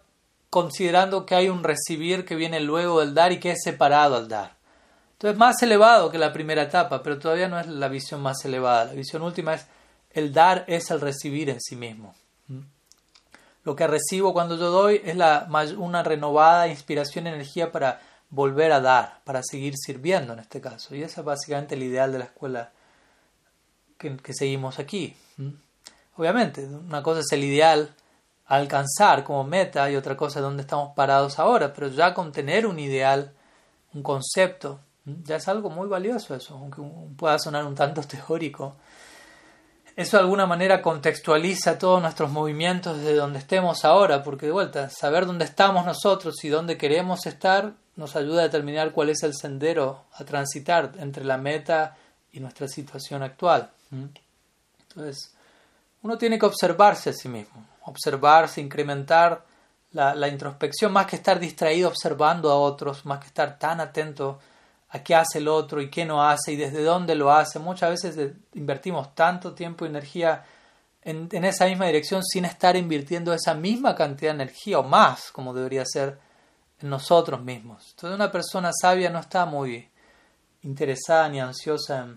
[0.50, 4.26] considerando que hay un recibir que viene luego del dar y que es separado al
[4.26, 4.55] dar.
[5.16, 8.84] Entonces más elevado que la primera etapa, pero todavía no es la visión más elevada.
[8.84, 9.66] La visión última es
[10.10, 12.14] el dar es el recibir en sí mismo.
[13.64, 15.48] Lo que recibo cuando yo doy es la,
[15.78, 20.94] una renovada inspiración y energía para volver a dar, para seguir sirviendo en este caso.
[20.94, 22.70] Y ese es básicamente el ideal de la escuela
[23.96, 25.16] que, seguimos aquí.
[26.16, 27.94] Obviamente, una cosa es el ideal
[28.46, 32.66] alcanzar como meta y otra cosa es dónde estamos parados ahora, pero ya con tener
[32.66, 33.32] un ideal,
[33.94, 34.80] un concepto,
[35.24, 36.82] ya es algo muy valioso eso, aunque
[37.16, 38.76] pueda sonar un tanto teórico
[39.96, 44.90] eso de alguna manera contextualiza todos nuestros movimientos desde donde estemos ahora, porque de vuelta,
[44.90, 49.34] saber dónde estamos nosotros y dónde queremos estar nos ayuda a determinar cuál es el
[49.34, 51.96] sendero a transitar entre la meta
[52.30, 53.70] y nuestra situación actual.
[53.90, 55.34] Entonces,
[56.02, 59.46] uno tiene que observarse a sí mismo, observarse, incrementar
[59.92, 64.40] la, la introspección, más que estar distraído observando a otros, más que estar tan atento
[65.02, 67.58] qué hace el otro y qué no hace y desde dónde lo hace.
[67.58, 70.44] Muchas veces invertimos tanto tiempo y energía
[71.06, 75.54] en, esa misma dirección sin estar invirtiendo esa misma cantidad de energía o más, como
[75.54, 76.18] debería ser,
[76.80, 77.90] en nosotros mismos.
[77.90, 79.88] Entonces una persona sabia no está muy
[80.62, 82.08] interesada ni ansiosa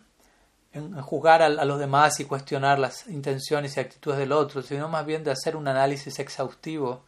[0.71, 5.05] en, juzgar a, los demás y cuestionar las intenciones y actitudes del otro, sino más
[5.05, 7.03] bien de hacer un análisis exhaustivo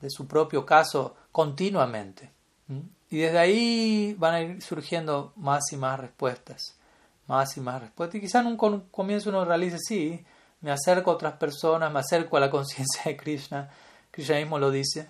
[0.00, 2.30] de su propio caso continuamente.
[3.10, 6.76] Y desde ahí van a ir surgiendo más y más respuestas,
[7.26, 8.16] más y más respuestas.
[8.16, 8.56] Y quizá en un
[8.90, 10.24] comienzo uno realice, sí,
[10.60, 13.70] me acerco a otras personas, me acerco a la conciencia de Krishna.
[14.10, 15.08] Krishna mismo lo dice,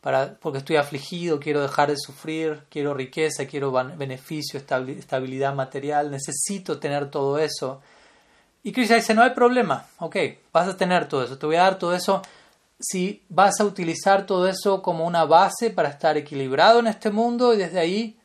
[0.00, 6.78] para, porque estoy afligido, quiero dejar de sufrir, quiero riqueza, quiero beneficio, estabilidad material, necesito
[6.78, 7.80] tener todo eso.
[8.64, 10.16] Y Krishna dice, no hay problema, ok,
[10.52, 12.22] vas a tener todo eso, te voy a dar todo eso
[12.82, 17.54] si vas a utilizar todo eso como una base para estar equilibrado en este mundo
[17.54, 18.18] y desde ahí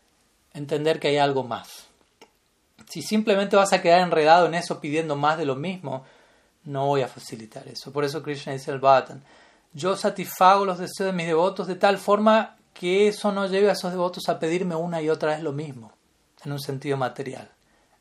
[0.53, 1.85] entender que hay algo más.
[2.89, 6.05] Si simplemente vas a quedar enredado en eso pidiendo más de lo mismo,
[6.63, 7.93] no voy a facilitar eso.
[7.93, 9.23] Por eso Krishna dice el Bhattan,
[9.73, 13.73] yo satisfago los deseos de mis devotos de tal forma que eso no lleve a
[13.73, 15.91] esos devotos a pedirme una y otra vez lo mismo,
[16.43, 17.49] en un sentido material,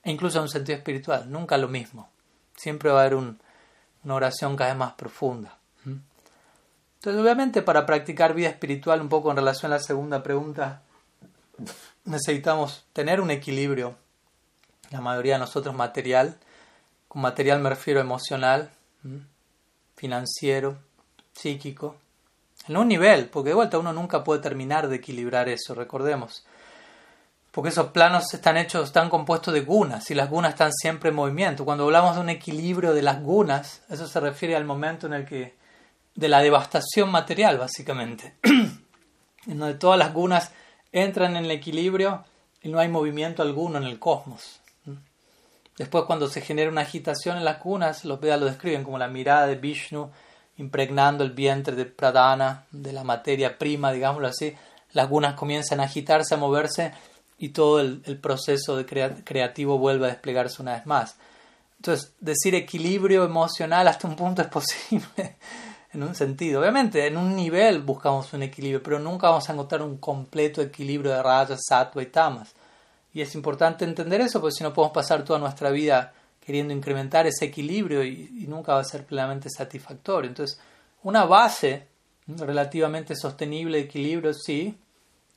[0.03, 2.09] e incluso en un sentido espiritual, nunca lo mismo.
[2.57, 5.56] Siempre va a haber una oración cada vez más profunda.
[6.97, 10.83] Entonces, obviamente, para practicar vida espiritual, un poco en relación a la segunda pregunta,
[12.05, 13.97] necesitamos tener un equilibrio.
[14.91, 16.37] La mayoría de nosotros material,
[17.09, 18.71] con material me refiero emocional,
[19.97, 20.79] financiero,
[21.33, 21.97] psíquico,
[22.69, 26.45] en un nivel, porque de vuelta uno nunca puede terminar de equilibrar eso, recordemos.
[27.53, 31.17] Porque esos planos están hechos, están compuestos de gunas y las gunas están siempre en
[31.17, 31.65] movimiento.
[31.65, 35.25] Cuando hablamos de un equilibrio de las gunas, eso se refiere al momento en el
[35.25, 35.55] que
[36.17, 40.51] de la devastación material, básicamente, en donde todas las gunas
[40.91, 42.25] entran en el equilibrio
[42.63, 44.61] y no hay movimiento alguno en el cosmos.
[45.79, 49.09] Después, cuando se genera una agitación en las gunas, los Vedas lo describen como la
[49.09, 50.11] mirada de Vishnu
[50.57, 54.55] impregnando el vientre de Pradana, de la materia prima, digámoslo así,
[54.93, 56.93] las gunas comienzan a agitarse, a moverse
[57.39, 61.17] y todo el, proceso de creativo vuelve a desplegarse una vez más.
[61.77, 65.37] Entonces, decir equilibrio emocional hasta un punto es posible
[65.97, 66.61] en un sentido.
[66.61, 71.13] Obviamente, en un nivel buscamos un equilibrio, pero nunca vamos a encontrar un completo equilibrio
[71.13, 72.55] de rayas, sattva y tamas.
[73.15, 76.13] Y es importante entender eso, porque si no podemos pasar toda nuestra vida
[76.45, 80.29] queriendo incrementar ese equilibrio y, nunca va a ser plenamente satisfactorio.
[80.29, 80.61] Entonces,
[81.03, 81.87] una base
[82.27, 84.77] relativamente sostenible de equilibrio, sí,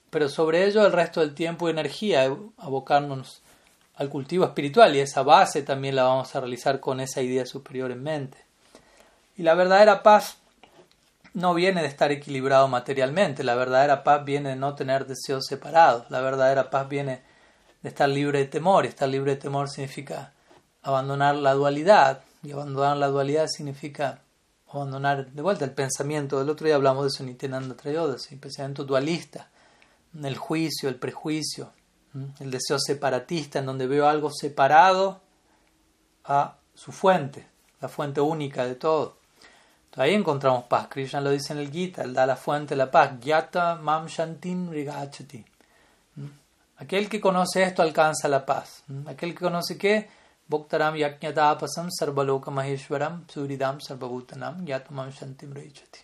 [0.09, 3.41] pero sobre ello el resto del tiempo y energía, abocarnos
[3.95, 7.91] al cultivo espiritual y esa base también la vamos a realizar con esa idea superior
[7.91, 8.37] en mente.
[9.37, 10.38] Y la verdadera paz
[11.33, 16.09] no viene de estar equilibrado materialmente, la verdadera paz viene de no tener deseos separados,
[16.09, 17.21] la verdadera paz viene
[17.81, 20.33] de estar libre de temor, y estar libre de temor significa
[20.81, 24.21] abandonar la dualidad, y abandonar la dualidad significa
[24.71, 28.39] abandonar de vuelta el pensamiento, el otro día hablamos de eso en Nityananda Trayodas, el
[28.39, 29.49] pensamiento dualista,
[30.23, 31.71] el juicio, el prejuicio,
[32.39, 35.21] el deseo separatista, en donde veo algo separado
[36.23, 37.47] a su fuente,
[37.81, 39.18] la fuente única de todo.
[39.99, 40.87] Ahí encontramos paz.
[40.87, 43.19] Krishna lo dice en el Gita, él da la fuente de la paz.
[43.19, 45.43] Gyata mam shantin rigachati.
[46.15, 46.25] ¿Mm?
[46.77, 48.83] Aquel que conoce esto alcanza la paz.
[48.87, 49.09] ¿Mm?
[49.09, 50.07] Aquel que conoce qué?
[50.47, 55.99] Bhoktaram yaknyatapasam sarvaloka maheshwaram suridam sarvabhutanam mam shantim rigachati.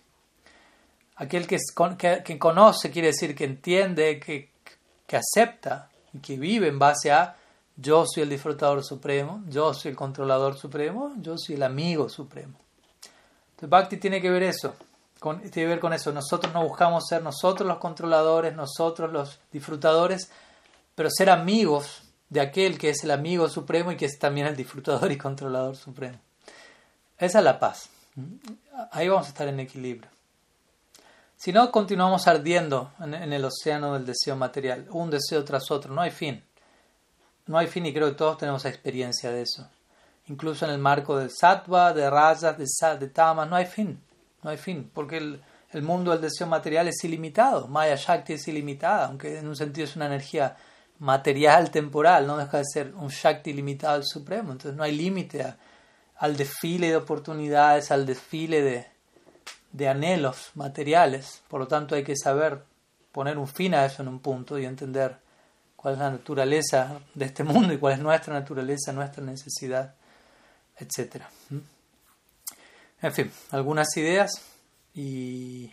[1.16, 1.58] Aquel que,
[2.22, 4.50] que, conoce quiere decir que entiende, que,
[5.08, 7.38] que acepta y que vive en base a
[7.78, 12.65] yo soy el disfrutador supremo, yo soy el controlador supremo, yo soy el amigo supremo.
[13.56, 14.76] Entonces, Bhakti tiene que ver eso,
[15.20, 16.12] con, tiene que ver con eso.
[16.12, 20.30] Nosotros no buscamos ser nosotros los controladores, nosotros los disfrutadores,
[20.94, 24.58] pero ser amigos de aquel que es el amigo supremo y que es también el
[24.58, 26.20] disfrutador y controlador supremo.
[27.18, 27.90] Esa es la paz.
[28.92, 30.10] Ahí vamos a estar en equilibrio.
[31.38, 35.94] Si no, continuamos ardiendo en, en, el océano del deseo material, un deseo tras otro,
[35.94, 36.44] no hay fin.
[37.46, 39.70] No hay fin y creo que todos tenemos experiencia de eso
[40.28, 44.00] incluso en el marco del sattva, de rajas, de, de tamas, no hay fin,
[44.44, 45.42] no hay fin, porque el,
[45.82, 49.96] mundo del deseo material es ilimitado, Maya Shakti es ilimitada, aunque en un sentido es
[49.98, 50.56] una energía
[51.00, 55.46] material, temporal, no deja de ser un Shakti ilimitado al Supremo, entonces no hay límite
[56.18, 58.88] al desfile de oportunidades, al desfile de,
[59.74, 62.64] de anhelos materiales, por lo tanto hay que saber
[63.12, 65.18] poner un fin a eso en un punto y entender
[65.76, 69.94] cuál es la naturaleza de este mundo y cuál es nuestra naturaleza, nuestra necesidad
[70.78, 71.24] etc.
[73.02, 74.42] En fin, algunas ideas
[74.94, 75.72] y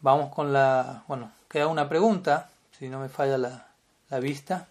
[0.00, 1.04] vamos con la...
[1.08, 3.68] Bueno, queda una pregunta, si no me falla la,
[4.10, 4.68] la vista,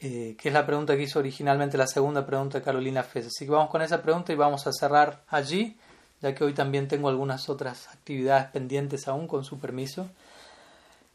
[0.00, 3.26] eh, que es la pregunta que hizo originalmente la segunda pregunta de Carolina Fez.
[3.26, 5.78] Así que vamos con esa pregunta y vamos a cerrar allí
[6.20, 10.08] ya que hoy también tengo algunas otras actividades pendientes aún con su permiso.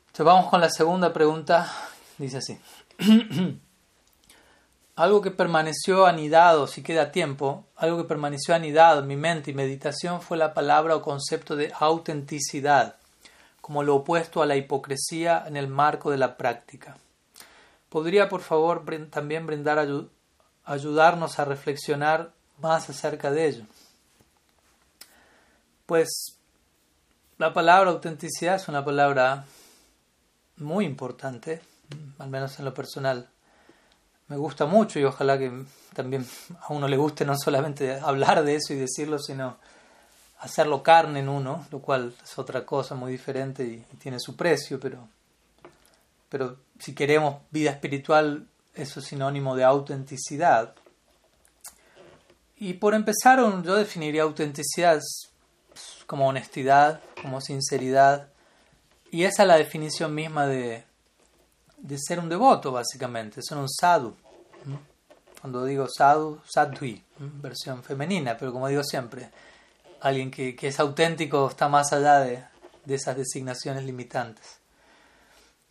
[0.07, 1.71] Entonces vamos con la segunda pregunta.
[2.17, 2.57] Dice así.
[4.95, 9.53] algo que permaneció anidado, si queda tiempo, algo que permaneció anidado en mi mente y
[9.53, 12.95] meditación fue la palabra o concepto de autenticidad,
[13.59, 16.97] como lo opuesto a la hipocresía en el marco de la práctica.
[17.89, 19.85] ¿Podría, por favor, también brindar
[20.63, 23.65] ayudarnos a reflexionar más acerca de ello?
[25.85, 26.37] Pues
[27.37, 29.45] la palabra autenticidad es una palabra
[30.57, 31.61] muy importante,
[32.17, 33.29] al menos en lo personal.
[34.27, 35.51] Me gusta mucho y ojalá que
[35.93, 36.25] también
[36.61, 39.57] a uno le guste no solamente hablar de eso y decirlo, sino
[40.39, 44.79] hacerlo carne en uno, lo cual es otra cosa muy diferente y, tiene su precio,
[44.79, 45.07] pero,
[46.29, 50.75] pero si queremos vida espiritual, eso es sinónimo de autenticidad.
[52.57, 55.01] Y por empezar, yo definiría autenticidad
[56.05, 58.29] como honestidad, como sinceridad.
[59.11, 60.83] Y esa es la definición misma de,
[61.85, 64.15] de ser un devoto, básicamente, ser un sadhu.
[65.39, 69.29] Cuando digo sadhu, sadhui, versión femenina, pero como digo siempre,
[70.01, 72.43] alguien que, que es auténtico está más allá de,
[72.85, 74.57] de, esas designaciones limitantes.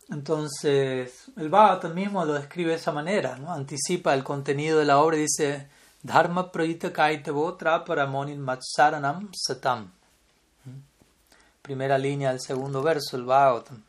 [0.09, 3.51] Entonces, el Bhagavatam mismo lo describe de esa manera, ¿no?
[3.51, 5.67] anticipa el contenido de la obra y dice,
[6.01, 9.91] Dharma prayita kaitavo traparamonin matsaranam satam
[11.61, 13.83] primera línea del segundo verso, el Bhagavatam.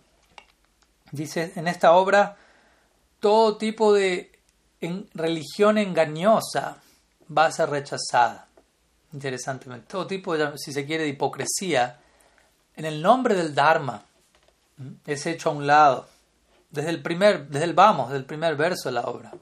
[1.13, 2.37] Dice, en esta obra,
[3.21, 4.33] todo tipo de
[5.15, 6.79] religión engañosa
[7.37, 8.49] va a ser rechazada.
[9.13, 12.01] Interesantemente, todo tipo, si se quiere, de hipocresía,
[12.75, 14.03] en el nombre del Dharma,
[15.07, 16.09] es hecho a un lado.
[16.71, 19.33] Desde el primer, desde el vamos, del primer verso de la obra.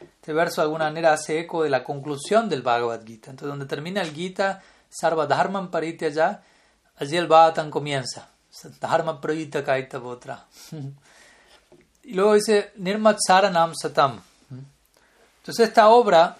[0.00, 3.30] Este verso de alguna manera hace eco de la conclusión del Bhagavad Gita.
[3.30, 6.42] Entonces, donde termina el Gita, Sarva Dharman allá,
[6.96, 8.33] Allí el Bhattan comienza.
[9.20, 10.44] Prayita Kaita Botra.
[12.06, 14.20] Y luego dice Nirmatsaranam Satam.
[15.38, 16.36] Entonces esta obra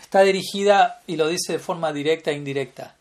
[0.00, 2.96] está dirigida, y lo dice de forma directa e indirecta.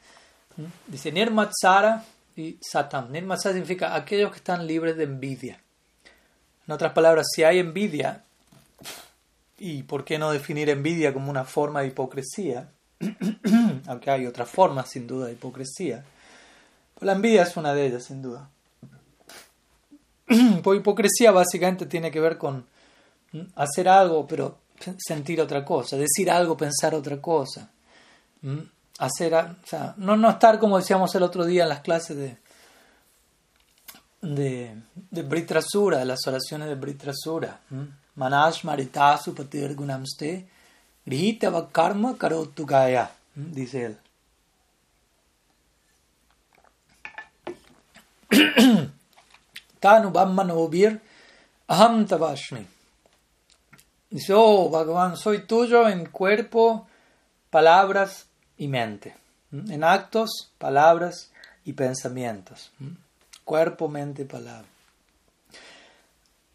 [0.87, 3.11] Dice Nirmatsara y Satam.
[3.11, 5.59] Nirmatsara significa aquellos que están libres de envidia.
[6.67, 8.23] En otras palabras, si hay envidia,
[9.57, 12.69] y por qué no definir envidia como una forma de hipocresía,
[13.87, 16.03] aunque hay otras formas sin duda de hipocresía.
[17.01, 18.49] La envidia es una de ellas, sin duda.
[20.63, 22.65] Pues hipocresía básicamente tiene que ver con
[23.55, 24.59] hacer algo, pero
[24.97, 27.69] sentir otra cosa, decir algo, pensar otra cosa.
[28.99, 32.37] Hacer, o sea, no, no estar como decíamos el otro día en las clases de,
[34.21, 34.75] de,
[35.09, 37.59] de las oraciones de Britrasura.
[38.15, 40.47] Manash Maritasu Patir Gunamste
[41.05, 43.97] Grihitava karma karotu gaya, dice él.
[49.79, 50.99] Tanu Bhammanovir
[51.67, 52.65] Aham Tabashmi.
[54.09, 56.87] Dice, oh Bhagavan, soy tuyo en cuerpo,
[57.49, 58.27] palabras
[58.57, 59.15] y mente.
[59.51, 61.31] En actos, palabras
[61.63, 62.71] y pensamientos.
[63.45, 64.67] Cuerpo, mente, palabra.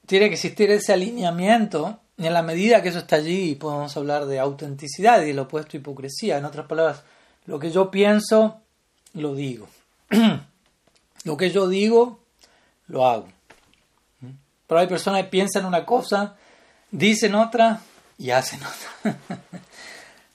[0.06, 4.38] Tiene que existir ese alineamiento en la medida que eso está allí, podemos hablar de
[4.38, 6.38] autenticidad y el opuesto hipocresía.
[6.38, 7.02] En otras palabras,
[7.44, 8.60] lo que yo pienso,
[9.14, 9.68] lo digo.
[11.26, 12.20] lo que yo digo,
[12.86, 13.26] lo hago.
[14.68, 16.36] Pero hay personas que piensan una cosa,
[16.92, 17.80] dicen otra
[18.16, 19.18] y hacen otra.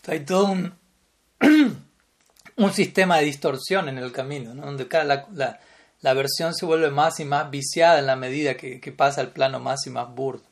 [0.08, 0.52] hay todo
[2.58, 5.62] un, sistema de distorsión en el camino, donde cada la,
[6.02, 9.62] la, versión se vuelve más y más viciada en la medida que, pasa al plano
[9.62, 10.44] más y más burdo.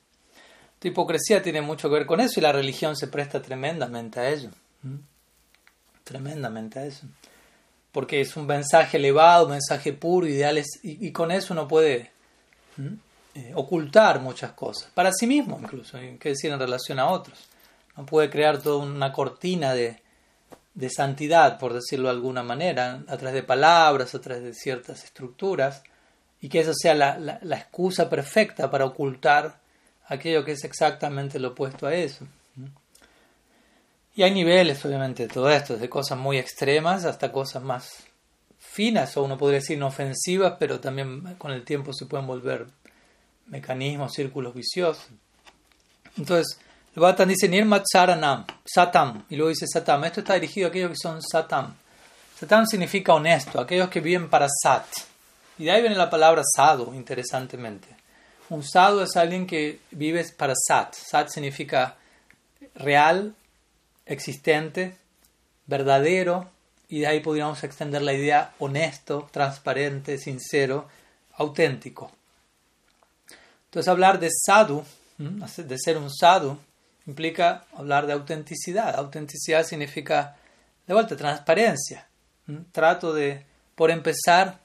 [0.82, 4.30] La hipocresía tiene mucho que ver con eso y la religión se presta tremendamente a
[4.30, 4.52] ello.
[6.06, 7.08] Tremendamente a eso.
[7.92, 12.12] Porque es un mensaje elevado, un mensaje puro, ideales, y, con eso uno puede
[13.36, 17.48] eh, ocultar muchas cosas, para sí mismo incluso, qué decir en relación a otros.
[17.98, 20.02] No puede crear toda una cortina de,
[20.76, 25.04] de santidad, por decirlo de alguna manera, a través de palabras, a través de ciertas
[25.04, 25.84] estructuras,
[26.42, 29.60] y que eso sea la, la, la excusa perfecta para ocultar
[30.08, 32.26] aquello que es exactamente lo opuesto a eso.
[34.20, 38.04] Y hay niveles, obviamente, de todo esto, desde cosas muy extremas hasta cosas más
[38.58, 42.68] finas, o uno podría decir inofensivas, pero también con el tiempo se pueden volver
[43.46, 45.08] mecanismos, círculos viciosos.
[46.18, 46.60] Entonces,
[46.94, 50.04] el Bhattan dice Nirmat Saranam, Satam, y luego dice Satam.
[50.04, 51.74] Esto está dirigido a aquellos que son Satam.
[52.38, 54.86] Satam significa honesto, aquellos que viven para Sat.
[55.58, 57.88] Y de ahí viene la palabra Sado, interesantemente.
[58.50, 60.94] Un sadhu es alguien que vive para sat.
[60.94, 61.96] Sat significa
[62.76, 63.34] real,
[64.10, 64.98] existente,
[65.68, 66.50] verdadero,
[66.90, 70.88] y de ahí podríamos extender la idea honesto, transparente, sincero,
[71.36, 72.12] auténtico.
[73.66, 74.84] Entonces hablar de sadhu,
[75.18, 76.58] de ser un sadhu,
[77.06, 78.96] implica hablar de autenticidad.
[78.96, 80.36] Autenticidad significa,
[80.88, 82.08] de vuelta, transparencia.
[82.72, 83.46] Trato de,
[83.76, 84.60] por empezar,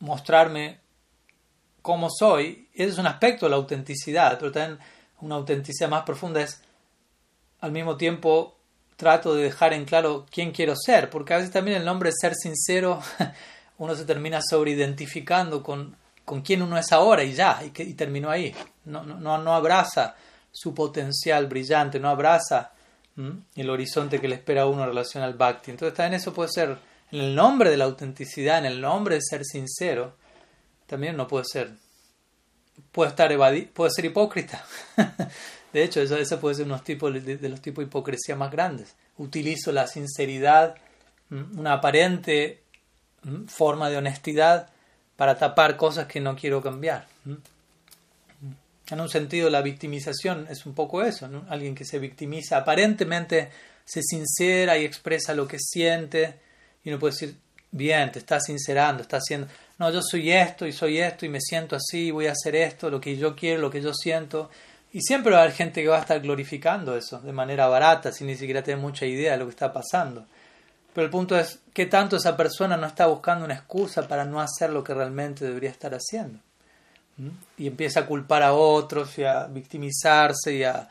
[0.00, 0.80] mostrarme
[1.82, 2.68] cómo soy.
[2.74, 4.80] Ese es un aspecto de la autenticidad, pero también
[5.20, 6.60] una autenticidad más profunda es,
[7.60, 8.56] al mismo tiempo,
[8.96, 12.34] trato de dejar en claro quién quiero ser, porque a veces también el nombre ser
[12.34, 13.00] sincero,
[13.78, 17.94] uno se termina sobreidentificando con, con quién uno es ahora y ya, y, que, y
[17.94, 18.54] terminó ahí.
[18.84, 20.14] No, no, no abraza
[20.52, 22.72] su potencial brillante, no abraza
[23.54, 25.70] el horizonte que le espera a uno en relación al bhakti.
[25.70, 26.78] Entonces también eso puede ser,
[27.12, 30.14] en el nombre de la autenticidad, en el nombre de ser sincero,
[30.86, 31.70] también no puede ser,
[32.92, 33.30] puede estar
[33.72, 34.64] puede ser hipócrita.
[35.72, 38.94] De hecho, eso, puede ser unos tipos de, los tipos de hipocresía más grandes.
[39.18, 40.76] Utilizo la sinceridad,
[41.30, 42.62] una aparente
[43.46, 44.68] forma de honestidad
[45.16, 47.06] para tapar cosas que no quiero cambiar.
[48.90, 53.50] En un sentido, la victimización es un poco eso, Alguien que se victimiza, aparentemente
[53.84, 56.40] se sincera y expresa lo que siente,
[56.82, 57.36] y uno puede decir,
[57.70, 59.46] bien, te está sincerando, está haciendo,
[59.78, 62.90] no, yo soy esto y soy esto y me siento así, voy a hacer esto,
[62.90, 64.50] lo que yo quiero, lo que yo siento,
[64.92, 68.10] y siempre va a haber gente que va a estar glorificando eso de manera barata,
[68.10, 70.26] sin ni siquiera tener mucha idea de lo que está pasando.
[70.92, 74.40] Pero el punto es, ¿qué tanto esa persona no está buscando una excusa para no
[74.40, 76.40] hacer lo que realmente debería estar haciendo?
[77.16, 77.28] ¿Mm?
[77.58, 80.88] Y empieza a culpar a otros y a victimizarse y a,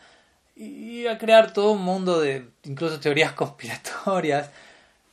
[0.55, 4.49] y a crear todo un mundo de incluso teorías conspiratorias.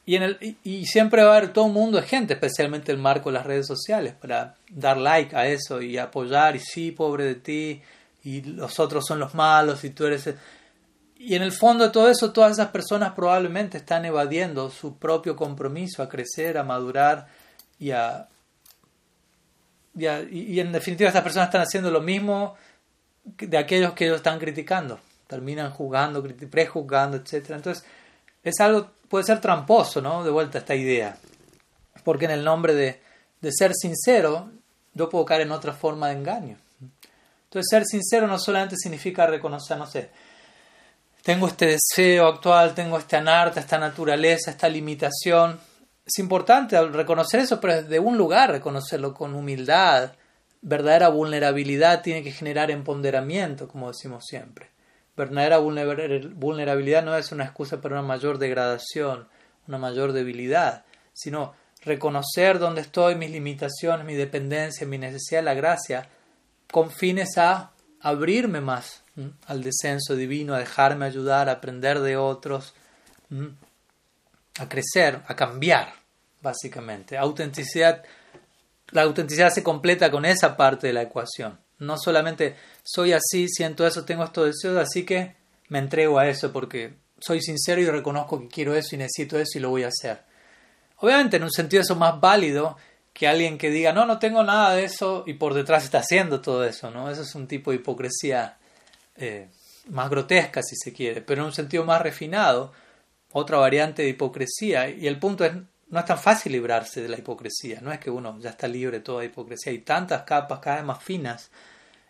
[0.08, 2.98] Y, en el, y, siempre va a haber todo un mundo de gente, especialmente el
[2.98, 7.24] marco de las redes sociales, para dar like a eso y apoyar y sí, pobre
[7.24, 7.82] de ti,
[8.26, 10.28] y los otros son los malos y tú eres...
[11.16, 15.36] Y en el fondo de todo eso, todas esas personas probablemente están evadiendo su propio
[15.36, 17.28] compromiso a crecer, a madurar
[17.78, 18.28] y a...
[19.94, 22.56] Y, en definitiva estas personas están haciendo lo mismo
[23.24, 24.98] de aquellos que ellos están criticando.
[25.28, 26.20] Terminan juzgando,
[26.50, 27.50] prejuzgando, etc.
[27.50, 27.84] Entonces,
[28.42, 30.24] es algo, puede ser tramposo, ¿no?
[30.24, 31.16] De vuelta a esta idea.
[32.02, 33.00] Porque en el nombre de,
[33.40, 34.50] de ser sincero,
[34.94, 36.58] yo puedo caer en otra forma de engaño.
[37.46, 40.10] Entonces, ser sincero no solamente significa reconocer, no sé,
[41.26, 45.58] tengo este deseo actual, tengo este anarta, esta naturaleza, esta limitación.
[46.04, 50.12] Es importante reconocer eso, pero desde un lugar reconocerlo con humildad.
[50.62, 54.68] Verdadera vulnerabilidad tiene que generar empoderamiento, como decimos siempre.
[55.16, 59.26] Verdadera vulnerabilidad no es una excusa para una mayor degradación,
[59.66, 65.54] una mayor debilidad, sino reconocer dónde estoy, mis limitaciones, mi dependencia, mi necesidad de la
[65.54, 66.08] gracia,
[66.70, 69.02] con fines a abrirme más
[69.46, 72.74] al descenso divino, a dejarme ayudar, a aprender de otros,
[74.58, 75.94] a crecer, a cambiar,
[76.42, 77.16] básicamente.
[77.16, 78.04] Autenticidad,
[78.90, 81.58] la autenticidad se completa con esa parte de la ecuación.
[81.78, 85.34] No solamente soy así, siento eso, tengo estos deseos, así que
[85.68, 89.58] me entrego a eso porque soy sincero y reconozco que quiero eso y necesito eso
[89.58, 90.22] y lo voy a hacer.
[90.98, 92.76] Obviamente, en un sentido eso más válido
[93.16, 96.42] que alguien que diga, no, no tengo nada de eso y por detrás está haciendo
[96.42, 97.10] todo eso, ¿no?
[97.10, 98.58] Eso es un tipo de hipocresía
[99.16, 99.48] eh,
[99.88, 102.74] más grotesca, si se quiere, pero en un sentido más refinado,
[103.32, 104.90] otra variante de hipocresía.
[104.90, 105.54] Y el punto es,
[105.88, 108.98] no es tan fácil librarse de la hipocresía, no es que uno ya está libre
[108.98, 111.50] de toda hipocresía, hay tantas capas cada vez más finas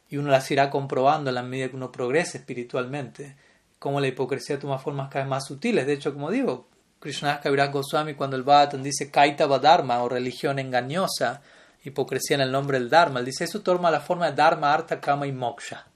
[0.08, 3.36] y uno las irá comprobando en la medida que uno progrese espiritualmente,
[3.78, 5.86] como la hipocresía toma formas cada vez más sutiles.
[5.86, 6.66] De hecho, como digo,
[7.06, 11.40] Krishna Kaviraj Goswami cuando el Bhattan dice Kaitava Dharma o religión engañosa,
[11.84, 15.00] hipocresía en el nombre del Dharma, él dice eso toma la forma de Dharma, Artha,
[15.00, 15.86] Kama y Moksha.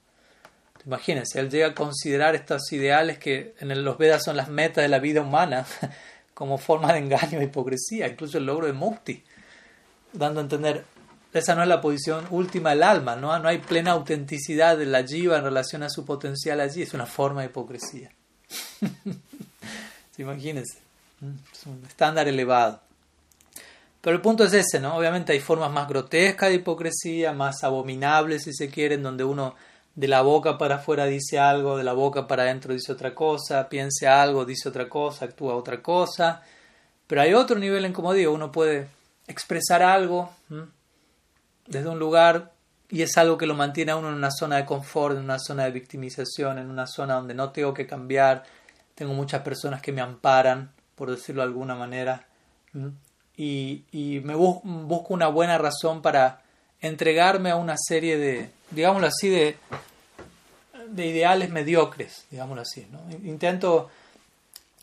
[0.87, 4.89] Imagínense, él llega a considerar estos ideales que en los Vedas son las metas de
[4.89, 5.67] la vida humana
[6.33, 9.25] como forma de engaño e hipocresía, incluso el logro de mukti,
[10.13, 10.85] dando a entender
[11.33, 13.37] esa no es la posición última del alma, ¿no?
[13.41, 17.07] no hay plena autenticidad de la jiva en relación a su potencial allí, es una
[17.07, 18.13] forma de hipocresía.
[20.19, 20.90] Imagínense.
[21.53, 22.81] Es un estándar elevado.
[24.01, 24.97] Pero el punto es ese, ¿no?
[24.97, 29.55] Obviamente hay formas más grotescas de hipocresía, más abominables si se quieren, donde uno
[29.95, 33.69] de la boca para afuera dice algo, de la boca para adentro dice otra cosa,
[33.69, 36.43] piense algo, dice otra cosa, actúa otra cosa.
[37.07, 38.89] Pero hay otro nivel en, como digo, uno puede
[39.27, 40.31] expresar algo
[41.67, 42.53] desde un lugar
[42.89, 45.39] y es algo que lo mantiene a uno en una zona de confort, en una
[45.39, 48.45] zona de victimización, en una zona donde no tengo que cambiar,
[48.95, 52.27] tengo muchas personas que me amparan, por decirlo de alguna manera,
[53.35, 56.43] y, y me busco una buena razón para
[56.83, 59.57] entregarme a una serie de, digámoslo así, de,
[60.91, 62.87] de ideales mediocres, digámoslo así.
[62.93, 63.01] ¿no?
[63.27, 63.89] Intento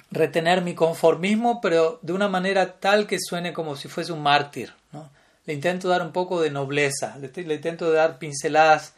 [0.10, 4.74] retener mi conformismo, pero de una manera tal que suene como si fuese un mártir.
[4.92, 5.12] ¿no?
[5.46, 8.96] Le intento dar un poco de nobleza, le, le intento dar pinceladas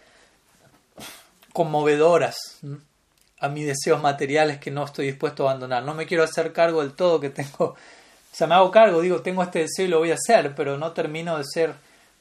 [1.52, 2.38] conmovedoras
[3.40, 5.84] a mis deseos materiales que no estoy dispuesto a abandonar.
[5.84, 7.76] No me quiero hacer cargo del todo que tengo.
[8.32, 10.78] O sea, me hago cargo, digo, tengo este deseo y lo voy a hacer, pero
[10.78, 11.74] no termino de ser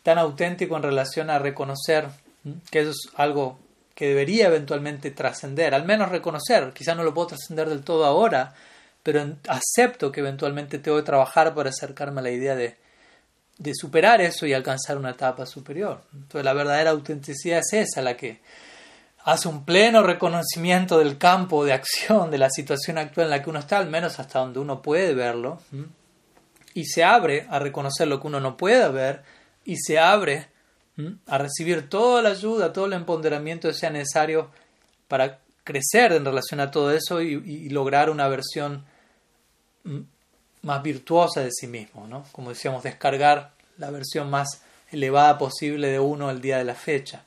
[0.02, 2.06] tan auténtico en relación a reconocer
[2.70, 3.58] que eso es algo
[3.94, 8.54] que debería eventualmente trascender, al menos reconocer, quizás no lo puedo trascender del todo ahora,
[9.02, 12.76] pero acepto que eventualmente tengo que trabajar para acercarme a la idea de,
[13.58, 16.00] de superar eso y alcanzar una etapa superior.
[16.12, 18.40] Entonces la verdadera autenticidad es esa, la que
[19.28, 23.50] hace un pleno reconocimiento del campo de acción, de la situación actual en la que
[23.50, 25.60] uno está, al menos hasta donde uno puede verlo,
[26.72, 29.22] y se abre a reconocer lo que uno no puede ver,
[29.66, 30.48] y se abre
[31.26, 34.50] a recibir toda la ayuda, todo el empoderamiento que sea necesario
[35.08, 38.86] para crecer en relación a todo eso y, lograr una versión
[40.62, 42.24] más virtuosa de sí mismo, ¿no?
[42.32, 47.24] Como decíamos, descargar la versión más elevada posible de uno el día de la fecha.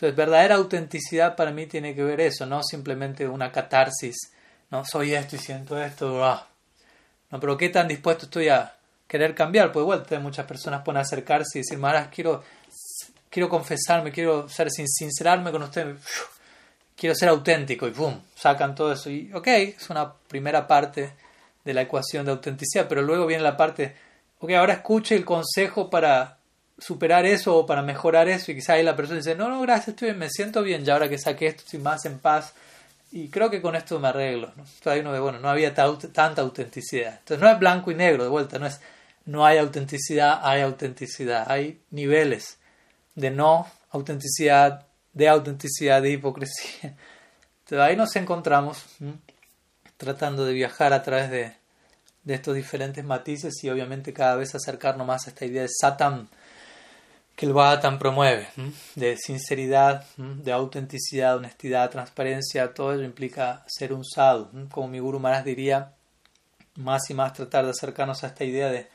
[0.00, 4.16] Entonces, verdadera autenticidad para mí tiene que ver eso, no simplemente una catarsis,
[4.70, 6.48] no soy esto y siento esto, ah.
[7.30, 8.74] no, pero qué tan dispuesto estoy a
[9.06, 12.42] querer cambiar, pues igual muchas personas pueden acercarse y decir, Maras, quiero,
[13.28, 15.94] quiero confesarme, quiero ser sincerarme con usted,
[16.96, 18.22] quiero ser auténtico y ¡pum!
[18.34, 21.12] sacan todo eso y ok, es una primera parte
[21.62, 23.94] de la ecuación de autenticidad, pero luego viene la parte,
[24.38, 26.39] ok, ahora escuche el consejo para
[26.80, 29.88] superar eso o para mejorar eso y quizá ahí la persona dice, no, no, gracias,
[29.88, 32.54] estoy bien, me siento bien, ya ahora que saqué esto estoy más en paz
[33.12, 34.52] y creo que con esto me arreglo.
[34.56, 34.64] ¿no?
[34.92, 37.18] Uno bueno, no había tanta autenticidad.
[37.18, 38.80] Entonces no es blanco y negro, de vuelta, no es
[39.26, 42.58] no hay autenticidad, hay autenticidad, hay niveles
[43.14, 46.96] de no autenticidad, de autenticidad, de hipocresía.
[47.60, 48.84] Entonces ahí nos encontramos
[49.96, 51.52] tratando de viajar a través de,
[52.24, 56.28] de estos diferentes matices y obviamente cada vez acercarnos más a esta idea de Satan
[57.40, 58.48] que el Bhagavatam promueve,
[58.96, 64.68] de sinceridad, de autenticidad, honestidad, transparencia, todo ello implica ser un sadhu.
[64.68, 65.94] Como mi Guru Maharaj diría,
[66.76, 68.88] más y más tratar de acercarnos a esta idea de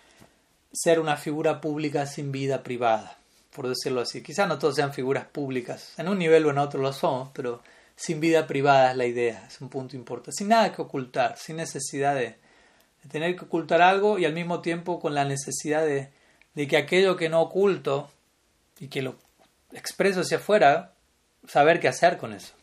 [0.71, 3.17] ser una figura pública sin vida privada,
[3.49, 4.21] por decirlo así.
[4.21, 7.63] Quizás no todos sean figuras públicas, en un nivel o en otro lo somos, pero
[7.95, 11.55] sin vida privada es la idea, es un punto importante, sin nada que ocultar, sin
[11.55, 12.35] necesidad de,
[13.09, 17.27] tener que ocultar algo y al mismo tiempo con la necesidad de que aquello que
[17.27, 18.11] no oculto
[18.79, 19.15] y que lo
[19.73, 20.93] expreso hacia afuera,
[21.47, 22.53] saber qué hacer con eso.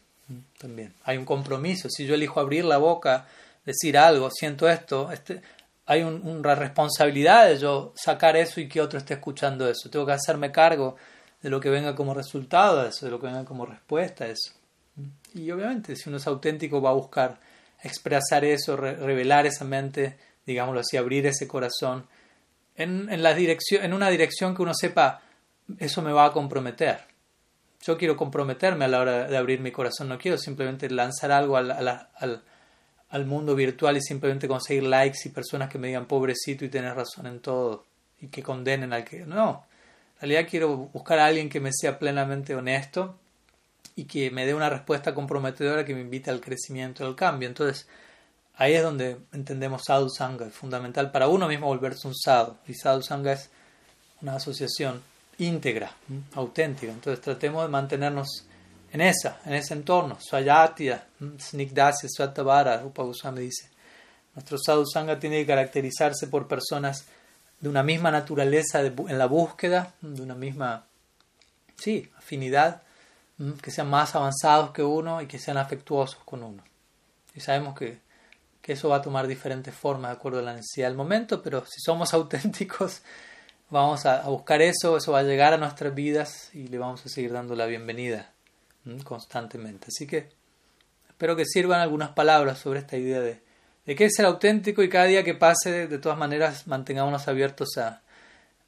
[0.59, 1.89] También hay un compromiso.
[1.90, 3.26] Si yo elijo abrir la boca,
[3.64, 5.43] decir algo, siento esto, este,
[5.86, 9.90] hay una responsabilidad de yo sacar eso y que otro esté escuchando eso.
[9.90, 10.97] Tengo que hacerme cargo
[11.43, 14.28] de lo que venga como resultado de eso, de lo que venga como respuesta a
[14.28, 14.52] eso.
[15.34, 17.40] Y obviamente, si uno es auténtico, va a buscar
[17.82, 20.16] expresar eso, revelar esa mente,
[20.47, 22.06] digámoslo así, abrir ese corazón
[22.76, 25.22] en, en, la dirección, en una dirección que uno sepa
[25.78, 27.01] eso me va a comprometer.
[27.82, 31.56] Yo quiero comprometerme a la hora de abrir mi corazón, no quiero simplemente lanzar algo
[31.56, 32.43] al, al,
[33.09, 36.94] al, mundo virtual y simplemente conseguir likes y personas que me digan pobrecito y tienes
[36.94, 37.84] razón en todo
[38.20, 39.26] y que condenen al que...
[39.26, 39.66] No,
[40.16, 43.18] en realidad quiero buscar a alguien que me sea plenamente honesto
[43.97, 47.48] y que me dé una respuesta comprometedora que me invite al crecimiento, al cambio.
[47.48, 47.89] Entonces,
[48.55, 52.56] ahí es donde entendemos sadhu sangha, es fundamental para uno mismo volverse un sadhu.
[52.68, 53.51] Y sadhu sangha es
[54.20, 55.02] una asociación
[55.38, 55.90] íntegra,
[56.34, 56.92] auténtica.
[56.92, 58.46] Entonces tratemos de mantenernos
[58.92, 60.18] en esa, en ese entorno.
[60.20, 61.06] Swayatya,
[61.38, 63.70] Snigdasya, Swatavara, Upa Goswami dice.
[64.34, 67.06] Nuestro sadhu sangha tiene que caracterizarse por personas
[67.60, 70.86] de una misma naturaleza en la búsqueda, de una misma,
[71.76, 72.82] sí, afinidad,
[73.62, 76.62] que sean más avanzados que uno y que sean afectuosos con uno.
[77.34, 78.00] Y sabemos que,
[78.60, 81.64] que eso va a tomar diferentes formas de acuerdo a la necesidad del momento, pero
[81.66, 83.02] si somos auténticos,
[83.73, 87.09] vamos a, buscar eso, eso va a llegar a nuestras vidas y le vamos a
[87.09, 88.31] seguir dando la bienvenida
[89.03, 89.86] constantemente.
[89.89, 90.28] Así que
[91.09, 93.40] espero que sirvan algunas palabras sobre esta idea de,
[93.86, 97.78] de qué es ser auténtico y cada día que pase, de todas maneras, mantengámonos abiertos
[97.78, 98.03] a,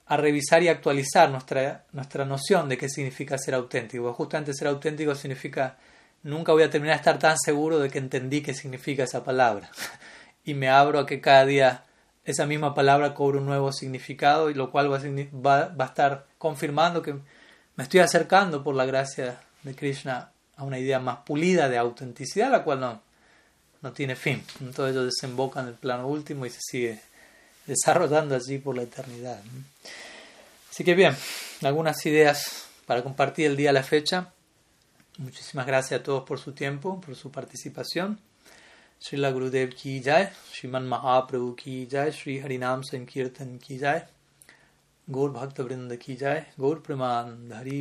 [0.06, 4.10] a revisar y actualizar nuestra, nuestra noción de qué significa ser auténtico.
[4.14, 5.76] Justamente ser auténtico significa
[6.22, 9.70] nunca voy a terminar de estar tan seguro de que entendí qué significa esa palabra.
[10.46, 11.84] y me abro a que cada día
[12.24, 17.14] esa misma palabra cobra un nuevo significado y lo cual va a, estar confirmando que
[17.76, 22.50] me estoy acercando por la gracia de Krishna a una idea más pulida de autenticidad,
[22.50, 23.02] la cual no,
[23.82, 24.42] no tiene fin.
[24.60, 27.00] Entonces ello desemboca en el plano último y se sigue
[27.66, 29.40] desarrollando allí por la eternidad.
[30.70, 31.14] Así que bien,
[31.62, 34.32] algunas ideas para compartir el día a la fecha.
[35.18, 38.18] Muchísimas gracias a todos por su tiempo, por su participación.
[39.02, 44.00] Srila गुरुदेव की जाय श्रीमन महाप्रभु की जाय श्री हरिनाम संकीर्तन की जाय
[45.08, 47.72] गौर भक्त वृंद की जाय गौर प्रमाण हरि